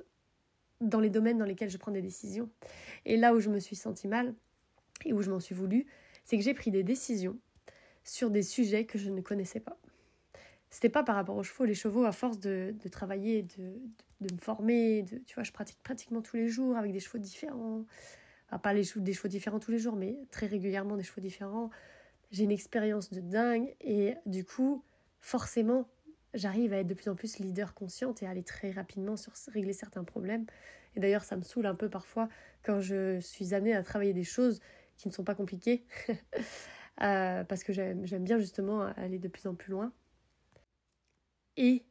dans 0.81 1.01
les 1.01 1.11
domaines 1.11 1.39
dans 1.39 1.45
lesquels 1.45 1.71
je 1.71 1.79
prends 1.79 1.93
des 1.93 2.03
décisions. 2.03 2.49
Et 3.05 3.17
là 3.17 3.35
où 3.35 3.41
je 3.41 3.51
me 3.51 3.59
suis 3.59 3.77
sentie 3.77 4.09
mal 4.09 4.35
et 5.05 5.13
où 5.13 5.23
je 5.23 5.31
m'en 5.31 5.41
suis 5.41 5.55
voulu, 5.55 5.87
c'est 6.25 6.37
que 6.37 6.43
j'ai 6.43 6.55
pris 6.55 6.71
des 6.71 6.83
décisions 6.83 7.39
sur 8.05 8.31
des 8.31 8.43
sujets 8.43 8.85
que 8.85 8.99
je 8.99 9.11
ne 9.11 9.21
connaissais 9.21 9.61
pas. 9.61 9.79
C'était 10.71 10.89
pas 10.89 11.03
par 11.03 11.17
rapport 11.17 11.37
aux 11.37 11.43
chevaux. 11.43 11.65
Les 11.65 11.75
chevaux, 11.75 12.05
à 12.05 12.13
force 12.13 12.39
de, 12.39 12.75
travailler, 12.91 13.43
de, 13.43 13.73
de, 14.21 14.33
me 14.33 14.39
former, 14.39 15.03
de, 15.03 15.19
tu 15.19 15.35
vois, 15.35 15.43
je 15.43 15.53
pratique 15.53 15.79
pratiquement 15.83 16.23
tous 16.23 16.37
les 16.37 16.49
jours 16.49 16.77
avec 16.77 16.93
des 16.93 17.01
chevaux 17.01 17.19
différents. 17.19 17.85
pas 18.63 18.73
les 18.73 18.85
des 18.97 19.13
chevaux 19.13 19.29
différents 19.29 19.59
tous 19.59 19.73
les 19.73 19.79
jours, 19.79 19.97
mais 19.97 20.17
très 20.31 20.47
régulièrement 20.47 20.97
des 20.97 21.03
chevaux 21.03 21.21
différents. 21.21 21.71
J'ai 22.31 22.45
une 22.45 22.53
expérience 22.53 23.11
de 23.11 23.21
dingue 23.21 23.75
et 23.81 24.15
du 24.27 24.45
coup, 24.45 24.85
forcément, 25.21 25.89
j'arrive 26.35 26.73
à 26.73 26.79
être 26.79 26.87
de 26.87 26.95
plus 26.95 27.09
en 27.09 27.15
plus 27.15 27.39
leader 27.39 27.75
consciente 27.75 28.23
et 28.23 28.27
à 28.27 28.31
aller 28.31 28.43
très 28.43 28.71
rapidement 28.71 29.17
sur 29.17 29.33
régler 29.53 29.73
certains 29.73 30.05
problèmes. 30.05 30.47
Et 30.97 31.01
d'ailleurs, 31.01 31.25
ça 31.25 31.37
me 31.37 31.43
saoule 31.43 31.67
un 31.67 31.75
peu 31.75 31.89
parfois 31.89 32.29
quand 32.63 32.81
je 32.81 33.21
suis 33.21 33.55
amenée 33.55 33.75
à 33.75 33.83
travailler 33.83 34.13
des 34.13 34.25
choses 34.25 34.61
qui 34.97 35.09
ne 35.09 35.13
sont 35.13 35.25
pas 35.25 35.35
compliquées, 35.35 35.85
euh, 37.03 37.45
parce 37.45 37.65
que 37.65 37.73
j'aime 37.73 38.25
bien 38.25 38.39
justement 38.39 38.83
aller 38.97 39.19
de 39.19 39.29
plus 39.29 39.47
en 39.47 39.55
plus 39.55 39.71
loin. 39.71 39.93
Et 41.57 41.85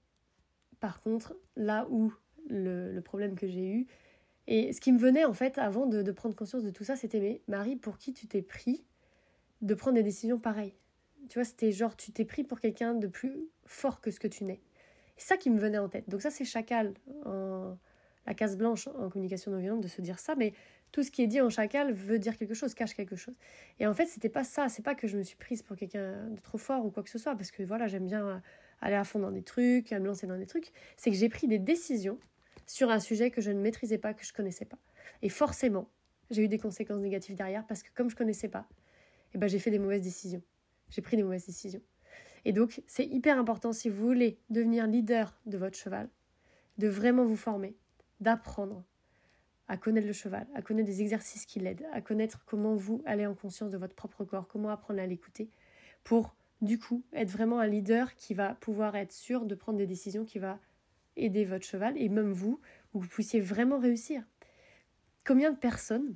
par 0.80 1.02
contre, 1.02 1.36
là 1.56 1.88
où 1.90 2.14
le, 2.50 3.00
problème 3.00 3.36
que 3.36 3.48
j'ai 3.48 3.68
eu, 3.68 3.88
et 4.48 4.74
ce 4.74 4.82
qui 4.82 4.92
me 4.92 5.00
venait 5.00 5.26
en 5.26 5.34
fait 5.34 5.58
avant 5.58 5.86
de 5.86 6.12
prendre 6.12 6.36
conscience 6.36 6.64
de 6.64 6.72
tout 6.72 6.84
ça, 6.84 6.96
c'était 6.96 7.20
mais 7.20 7.42
Marie, 7.48 7.76
pour 7.76 7.98
qui 7.98 8.14
tu 8.14 8.28
t'es 8.28 8.42
pris 8.42 8.86
de 9.62 9.74
prendre 9.74 9.96
des 9.96 10.04
décisions 10.04 10.40
pareilles? 10.40 10.74
Tu 11.30 11.38
vois, 11.38 11.46
c'était 11.46 11.72
genre, 11.72 11.96
tu 11.96 12.12
t'es 12.12 12.26
pris 12.26 12.44
pour 12.44 12.60
quelqu'un 12.60 12.94
de 12.94 13.08
plus 13.08 13.50
fort 13.70 14.02
que 14.02 14.12
ce 14.12 14.20
que 14.20 14.28
tu 14.28 14.44
n'es. 14.44 14.60
C'est 15.16 15.28
ça 15.28 15.38
qui 15.38 15.50
me 15.50 15.60
venait 15.60 15.78
en 15.78 15.90
tête. 15.90 16.10
Donc 16.10 16.22
ça, 16.22 16.32
c'est 16.32 16.46
chacal, 16.46 16.94
la 17.26 18.34
case 18.36 18.58
blanche 18.58 18.88
en 18.88 19.10
communication 19.10 19.52
non 19.52 19.60
violente, 19.60 19.82
de 19.82 19.88
se 19.88 20.02
dire 20.02 20.20
ça, 20.20 20.36
mais 20.36 20.54
tout 20.92 21.04
ce 21.04 21.12
qui 21.12 21.22
est 21.22 21.28
dit 21.28 21.40
en 21.40 21.50
chacal 21.50 21.94
veut 21.94 22.20
dire 22.20 22.38
quelque 22.38 22.54
chose, 22.54 22.74
cache 22.74 22.94
quelque 22.94 23.16
chose. 23.16 23.36
Et 23.80 23.88
en 23.88 23.94
fait, 23.94 24.06
c'était 24.06 24.30
pas 24.30 24.44
ça. 24.44 24.70
C'est 24.70 24.82
pas 24.82 24.96
que 24.96 25.08
je 25.08 25.18
me 25.18 25.24
suis 25.24 25.36
prise 25.36 25.62
pour 25.62 25.76
quelqu'un 25.76 26.30
de 26.30 26.40
trop 26.40 26.58
fort 26.58 26.86
ou 26.86 26.90
quoi 26.90 27.04
que 27.04 27.10
ce 27.10 27.20
soit, 27.20 27.36
parce 27.36 27.52
que 27.52 27.64
voilà, 27.64 27.88
j'aime 27.88 28.08
bien 28.08 28.42
aller 28.82 28.96
à 28.96 29.04
fond 29.04 29.20
dans 29.20 29.32
des 29.32 29.44
trucs, 29.44 29.92
me 29.92 30.06
lancer 30.06 30.26
dans 30.26 30.38
des 30.38 30.48
trucs. 30.48 30.72
C'est 30.98 31.12
que 31.12 31.18
j'ai 31.18 31.30
pris 31.30 31.48
des 31.48 31.60
décisions 31.60 32.18
sur 32.66 32.90
un 32.90 33.00
sujet 33.00 33.30
que 33.30 33.42
je 33.42 33.52
ne 33.52 33.60
maîtrisais 33.60 33.98
pas, 33.98 34.14
que 34.14 34.26
je 34.26 34.34
connaissais 34.34 34.66
pas. 34.66 34.78
Et 35.22 35.30
forcément, 35.30 35.90
j'ai 36.32 36.44
eu 36.44 36.48
des 36.48 36.60
conséquences 36.60 37.02
négatives 37.02 37.36
derrière 37.36 37.66
parce 37.68 37.84
que 37.84 37.90
comme 37.94 38.10
je 38.10 38.16
connaissais 38.16 38.48
pas, 38.48 38.68
eh 39.34 39.38
ben, 39.38 39.48
j'ai 39.48 39.60
fait 39.60 39.72
des 39.72 39.80
mauvaises 39.80 40.02
décisions 40.02 40.42
j'ai 40.90 41.02
pris 41.02 41.18
des 41.18 41.24
mauvaises 41.24 41.46
décisions. 41.46 41.82
Et 42.46 42.54
donc, 42.54 42.82
c'est 42.88 43.06
hyper 43.06 43.38
important 43.38 43.74
si 43.74 43.90
vous 43.90 44.06
voulez 44.06 44.40
devenir 44.50 44.88
leader 44.88 45.38
de 45.46 45.58
votre 45.58 45.78
cheval, 45.78 46.10
de 46.78 46.88
vraiment 46.88 47.26
vous 47.26 47.36
former, 47.36 47.76
d'apprendre 48.20 48.84
à 49.68 49.78
connaître 49.78 50.08
le 50.08 50.14
cheval, 50.14 50.48
à 50.56 50.62
connaître 50.62 50.88
des 50.88 51.02
exercices 51.02 51.46
qui 51.46 51.60
l'aident, 51.60 51.86
à 51.94 52.02
connaître 52.02 52.44
comment 52.46 52.76
vous 52.76 53.04
allez 53.06 53.26
en 53.28 53.36
conscience 53.36 53.72
de 53.72 53.78
votre 53.78 53.94
propre 53.94 54.26
corps, 54.26 54.48
comment 54.48 54.70
apprendre 54.70 55.00
à 55.00 55.06
l'écouter, 55.06 55.50
pour 56.04 56.36
du 56.62 56.80
coup 56.80 57.04
être 57.14 57.30
vraiment 57.30 57.60
un 57.60 57.68
leader 57.68 58.16
qui 58.16 58.34
va 58.34 58.56
pouvoir 58.56 58.96
être 58.96 59.12
sûr 59.12 59.46
de 59.46 59.56
prendre 59.56 59.78
des 59.78 59.86
décisions 59.86 60.26
qui 60.26 60.40
va 60.40 60.60
aider 61.16 61.46
votre 61.46 61.66
cheval 61.66 61.96
et 61.98 62.10
même 62.10 62.32
vous, 62.32 62.60
où 62.94 63.00
vous 63.00 63.08
puissiez 63.08 63.40
vraiment 63.40 63.78
réussir. 63.78 64.24
Combien 65.26 65.52
de 65.52 65.58
personnes 65.58 66.16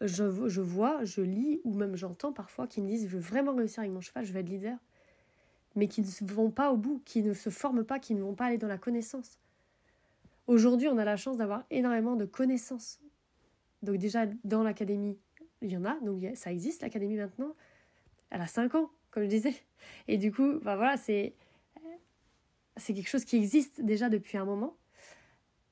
je, 0.00 0.48
je, 0.48 0.60
vois, 0.60 1.04
je 1.04 1.20
lis 1.20 1.60
ou 1.64 1.74
même 1.74 1.94
j'entends 1.94 2.32
parfois 2.32 2.66
qui 2.66 2.80
me 2.82 2.88
disent 2.88 3.08
je 3.08 3.16
veux 3.16 3.22
vraiment 3.22 3.54
réussir 3.54 3.80
avec 3.80 3.92
mon 3.92 4.00
cheval, 4.00 4.24
je 4.24 4.32
veux 4.32 4.40
être 4.40 4.48
leader, 4.48 4.78
mais 5.74 5.88
qui 5.88 6.02
ne 6.02 6.32
vont 6.32 6.50
pas 6.50 6.72
au 6.72 6.76
bout, 6.76 7.02
qui 7.04 7.22
ne 7.22 7.32
se 7.32 7.50
forment 7.50 7.84
pas, 7.84 7.98
qui 7.98 8.14
ne 8.14 8.22
vont 8.22 8.34
pas 8.34 8.46
aller 8.46 8.58
dans 8.58 8.68
la 8.68 8.78
connaissance. 8.78 9.38
Aujourd'hui, 10.46 10.88
on 10.88 10.98
a 10.98 11.04
la 11.04 11.16
chance 11.16 11.36
d'avoir 11.36 11.64
énormément 11.70 12.16
de 12.16 12.24
connaissances. 12.24 13.00
Donc 13.82 13.96
déjà, 13.96 14.26
dans 14.44 14.62
l'académie, 14.62 15.18
il 15.62 15.70
y 15.70 15.76
en 15.76 15.84
a, 15.84 15.98
donc 16.00 16.22
ça 16.34 16.52
existe 16.52 16.82
l'académie 16.82 17.16
maintenant. 17.16 17.54
Elle 18.30 18.40
a 18.40 18.46
5 18.46 18.74
ans, 18.74 18.90
comme 19.10 19.24
je 19.24 19.28
disais. 19.28 19.54
Et 20.08 20.18
du 20.18 20.32
coup, 20.32 20.58
bah 20.60 20.76
voilà, 20.76 20.96
c'est 20.96 21.34
quelque 22.76 23.08
chose 23.08 23.24
qui 23.24 23.36
existe 23.36 23.80
déjà 23.80 24.08
depuis 24.08 24.36
un 24.36 24.44
moment. 24.44 24.76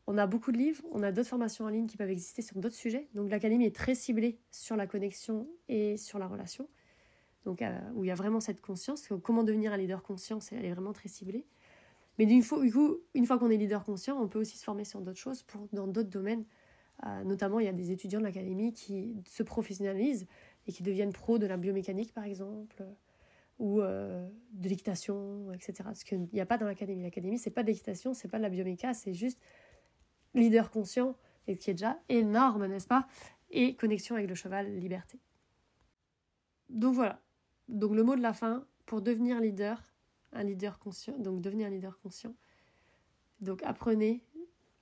On 0.06 0.18
a 0.18 0.26
beaucoup 0.26 0.50
de 0.50 0.58
livres, 0.58 0.82
on 0.90 1.02
a 1.02 1.12
d'autres 1.12 1.28
formations 1.28 1.64
en 1.64 1.68
ligne 1.68 1.86
qui 1.86 1.96
peuvent 1.96 2.10
exister 2.10 2.42
sur 2.42 2.58
d'autres 2.58 2.74
sujets. 2.74 3.08
Donc 3.14 3.30
l'académie 3.30 3.66
est 3.66 3.74
très 3.74 3.94
ciblée 3.94 4.38
sur 4.50 4.74
la 4.76 4.86
connexion 4.86 5.48
et 5.68 5.96
sur 5.96 6.18
la 6.18 6.26
relation. 6.26 6.68
Donc 7.44 7.62
euh, 7.62 7.78
où 7.94 8.04
il 8.04 8.08
y 8.08 8.10
a 8.10 8.14
vraiment 8.14 8.40
cette 8.40 8.60
conscience, 8.60 9.08
comment 9.22 9.42
devenir 9.42 9.72
un 9.72 9.76
leader 9.76 10.02
conscient, 10.02 10.38
elle 10.52 10.64
est 10.64 10.72
vraiment 10.72 10.92
très 10.92 11.08
ciblée. 11.08 11.46
Mais 12.18 12.26
du 12.26 12.42
coup, 12.44 12.98
une 13.14 13.26
fois 13.26 13.38
qu'on 13.38 13.50
est 13.50 13.56
leader 13.56 13.84
conscient, 13.84 14.20
on 14.20 14.28
peut 14.28 14.38
aussi 14.38 14.58
se 14.58 14.64
former 14.64 14.84
sur 14.84 15.00
d'autres 15.00 15.18
choses, 15.18 15.42
pour, 15.42 15.66
dans 15.72 15.86
d'autres 15.86 16.10
domaines. 16.10 16.44
Euh, 17.06 17.24
notamment, 17.24 17.58
il 17.58 17.66
y 17.66 17.68
a 17.68 17.72
des 17.72 17.90
étudiants 17.90 18.20
de 18.20 18.24
l'académie 18.24 18.72
qui 18.72 19.16
se 19.26 19.42
professionnalisent 19.42 20.26
et 20.66 20.72
qui 20.72 20.82
deviennent 20.82 21.12
pros 21.12 21.38
de 21.38 21.46
la 21.46 21.56
biomécanique, 21.56 22.12
par 22.12 22.24
exemple, 22.24 22.84
ou 23.58 23.80
euh, 23.80 24.28
de 24.52 24.68
l'équitation, 24.68 25.52
etc. 25.52 25.74
Parce 25.84 26.04
qu'il 26.04 26.28
n'y 26.32 26.40
a 26.40 26.46
pas 26.46 26.58
dans 26.58 26.66
l'académie. 26.66 27.02
L'académie, 27.02 27.38
c'est 27.38 27.50
pas 27.50 27.62
de 27.62 27.68
l'équitation, 27.68 28.14
c'est 28.14 28.28
pas 28.28 28.36
de 28.36 28.42
la 28.42 28.50
bioméca, 28.50 28.94
c'est 28.94 29.14
juste 29.14 29.40
leader 30.34 30.70
conscient, 30.70 31.16
et 31.48 31.56
qui 31.56 31.70
est 31.70 31.74
déjà 31.74 31.98
énorme, 32.08 32.66
n'est-ce 32.66 32.86
pas? 32.86 33.06
Et 33.50 33.74
connexion 33.74 34.14
avec 34.14 34.28
le 34.28 34.34
cheval, 34.34 34.78
liberté. 34.78 35.18
Donc 36.68 36.94
voilà. 36.94 37.20
Donc 37.68 37.94
le 37.94 38.02
mot 38.02 38.16
de 38.16 38.22
la 38.22 38.32
fin, 38.32 38.64
pour 38.86 39.02
devenir 39.02 39.40
leader, 39.40 39.82
un 40.32 40.44
leader 40.44 40.78
conscient, 40.78 41.16
donc 41.18 41.40
devenez 41.40 41.64
un 41.64 41.70
leader 41.70 41.98
conscient. 42.00 42.34
Donc 43.40 43.62
apprenez, 43.62 44.22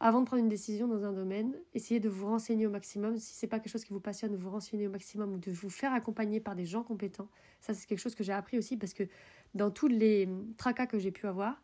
avant 0.00 0.20
de 0.20 0.26
prendre 0.26 0.42
une 0.42 0.48
décision 0.48 0.88
dans 0.88 1.04
un 1.04 1.12
domaine, 1.12 1.54
essayez 1.74 2.00
de 2.00 2.08
vous 2.08 2.26
renseigner 2.26 2.66
au 2.66 2.70
maximum. 2.70 3.18
Si 3.18 3.34
c'est 3.34 3.46
pas 3.46 3.58
quelque 3.58 3.72
chose 3.72 3.84
qui 3.84 3.92
vous 3.92 4.00
passionne, 4.00 4.34
vous 4.34 4.50
renseigner 4.50 4.86
au 4.86 4.90
maximum 4.90 5.34
ou 5.34 5.38
de 5.38 5.50
vous 5.50 5.68
faire 5.68 5.92
accompagner 5.92 6.40
par 6.40 6.56
des 6.56 6.64
gens 6.64 6.82
compétents. 6.82 7.28
Ça, 7.60 7.74
c'est 7.74 7.86
quelque 7.86 7.98
chose 7.98 8.14
que 8.14 8.24
j'ai 8.24 8.32
appris 8.32 8.56
aussi 8.56 8.78
parce 8.78 8.94
que 8.94 9.04
dans 9.54 9.70
tous 9.70 9.88
les 9.88 10.28
tracas 10.56 10.86
que 10.86 10.98
j'ai 10.98 11.10
pu 11.10 11.26
avoir, 11.26 11.62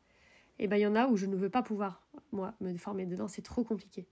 eh 0.59 0.69
ben, 0.69 0.77
il 0.77 0.81
y 0.81 0.87
en 0.87 0.95
a 0.95 1.07
où 1.09 1.17
je 1.17 1.27
ne 1.27 1.35
veux 1.35 1.49
pas 1.49 1.63
pouvoir, 1.63 2.07
moi, 2.33 2.55
me 2.61 2.77
former 2.77 3.07
dedans. 3.07 3.29
C'est 3.29 3.43
trop 3.43 3.65
compliqué. 3.65 4.07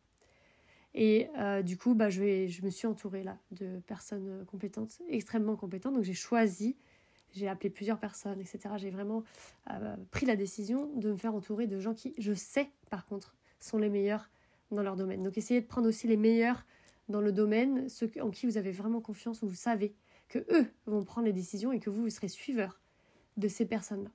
Et 0.94 1.28
euh, 1.38 1.62
du 1.62 1.76
coup, 1.76 1.94
bah, 1.94 2.08
je, 2.08 2.20
vais, 2.20 2.48
je 2.48 2.64
me 2.64 2.70
suis 2.70 2.86
entourée 2.86 3.24
là 3.24 3.38
de 3.50 3.80
personnes 3.80 4.44
compétentes, 4.46 5.02
extrêmement 5.08 5.56
compétentes. 5.56 5.94
Donc 5.94 6.04
j'ai 6.04 6.14
choisi, 6.14 6.76
j'ai 7.34 7.48
appelé 7.48 7.70
plusieurs 7.70 7.98
personnes, 7.98 8.40
etc. 8.40 8.60
J'ai 8.76 8.90
vraiment 8.90 9.24
euh, 9.70 9.96
pris 10.10 10.26
la 10.26 10.36
décision 10.36 10.90
de 10.96 11.12
me 11.12 11.16
faire 11.16 11.34
entourer 11.34 11.66
de 11.66 11.78
gens 11.78 11.94
qui, 11.94 12.14
je 12.18 12.32
sais 12.32 12.70
par 12.90 13.06
contre, 13.06 13.34
sont 13.60 13.78
les 13.78 13.90
meilleurs 13.90 14.30
dans 14.70 14.82
leur 14.82 14.96
domaine. 14.96 15.22
Donc 15.22 15.36
essayez 15.36 15.60
de 15.60 15.66
prendre 15.66 15.88
aussi 15.88 16.06
les 16.06 16.16
meilleurs 16.16 16.64
dans 17.08 17.20
le 17.20 17.32
domaine, 17.32 17.88
ceux 17.88 18.10
en 18.20 18.30
qui 18.30 18.46
vous 18.46 18.56
avez 18.56 18.72
vraiment 18.72 19.00
confiance, 19.00 19.42
où 19.42 19.48
vous 19.48 19.54
savez 19.54 19.94
que 20.28 20.38
eux 20.50 20.66
vont 20.86 21.02
prendre 21.04 21.26
les 21.26 21.32
décisions 21.32 21.72
et 21.72 21.80
que 21.80 21.90
vous, 21.90 22.02
vous 22.02 22.10
serez 22.10 22.28
suiveur 22.28 22.80
de 23.36 23.48
ces 23.48 23.66
personnes-là. 23.66 24.10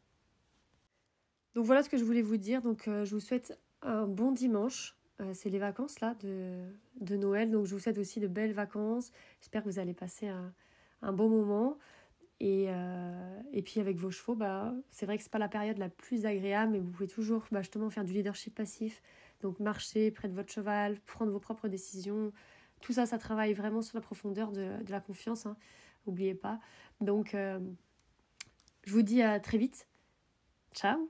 Donc 1.56 1.66
voilà 1.66 1.84
ce 1.84 1.90
que 1.90 1.98
je 1.98 2.04
voulais 2.04 2.22
vous 2.22 2.38
dire. 2.38 2.62
Donc 2.62 2.88
euh, 2.88 3.06
je 3.06 3.14
vous 3.14 3.20
souhaite 3.20 3.60
un 3.82 4.08
bon 4.08 4.32
dimanche. 4.32 4.98
Euh, 5.22 5.34
c'est 5.34 5.50
les 5.50 5.60
vacances 5.60 6.00
là 6.00 6.16
de, 6.22 7.16
Noël. 7.16 7.52
Donc 7.52 7.66
je 7.66 7.76
vous 7.76 7.80
souhaite 7.80 7.98
aussi 7.98 8.20
de 8.20 8.28
belles 8.28 8.54
vacances. 8.54 9.12
J'espère 9.42 9.64
que 9.64 9.70
vous 9.70 9.80
allez 9.80 9.94
passer 9.94 10.28
un, 10.28 10.54
un 11.02 11.12
bon 11.12 11.30
moment. 11.30 11.78
Et, 12.40 12.68
euh, 12.70 13.42
et, 13.52 13.62
puis 13.62 13.82
avec 13.82 13.98
vos 13.98 14.12
chevaux, 14.12 14.36
bah, 14.36 14.74
c'est 14.92 15.06
vrai 15.06 15.18
que 15.18 15.24
c'est 15.24 15.32
pas 15.32 15.40
la 15.40 15.50
période 15.50 15.78
la 15.78 15.90
plus 15.90 16.26
agréable, 16.26 16.72
mais 16.72 16.80
vous 16.80 16.90
pouvez 16.90 17.08
toujours 17.08 17.46
bah, 17.52 17.62
justement 17.62 17.90
faire 17.90 18.06
du 18.06 18.14
leadership 18.14 18.56
passif. 18.56 19.02
Donc 19.42 19.60
marcher 19.60 20.12
près 20.12 20.30
de 20.30 20.34
votre 20.34 20.52
cheval, 20.52 21.00
prendre 21.02 21.32
vos 21.32 21.40
propres 21.40 21.68
décisions. 21.68 22.32
Tout 22.82 22.94
ça, 22.94 23.06
ça 23.06 23.18
travaille 23.18 23.54
vraiment 23.54 23.82
sur 23.82 23.98
la 23.98 24.02
profondeur 24.02 24.52
de, 24.52 24.72
la 24.88 25.02
confiance. 25.02 25.46
Hein. 25.46 25.58
N'oubliez 26.08 26.34
pas. 26.34 26.60
Donc 27.02 27.32
je 27.34 28.92
vous 28.92 29.02
dis 29.02 29.22
à 29.22 29.40
très 29.40 29.58
vite. 29.58 29.88
Ciao 30.74 31.10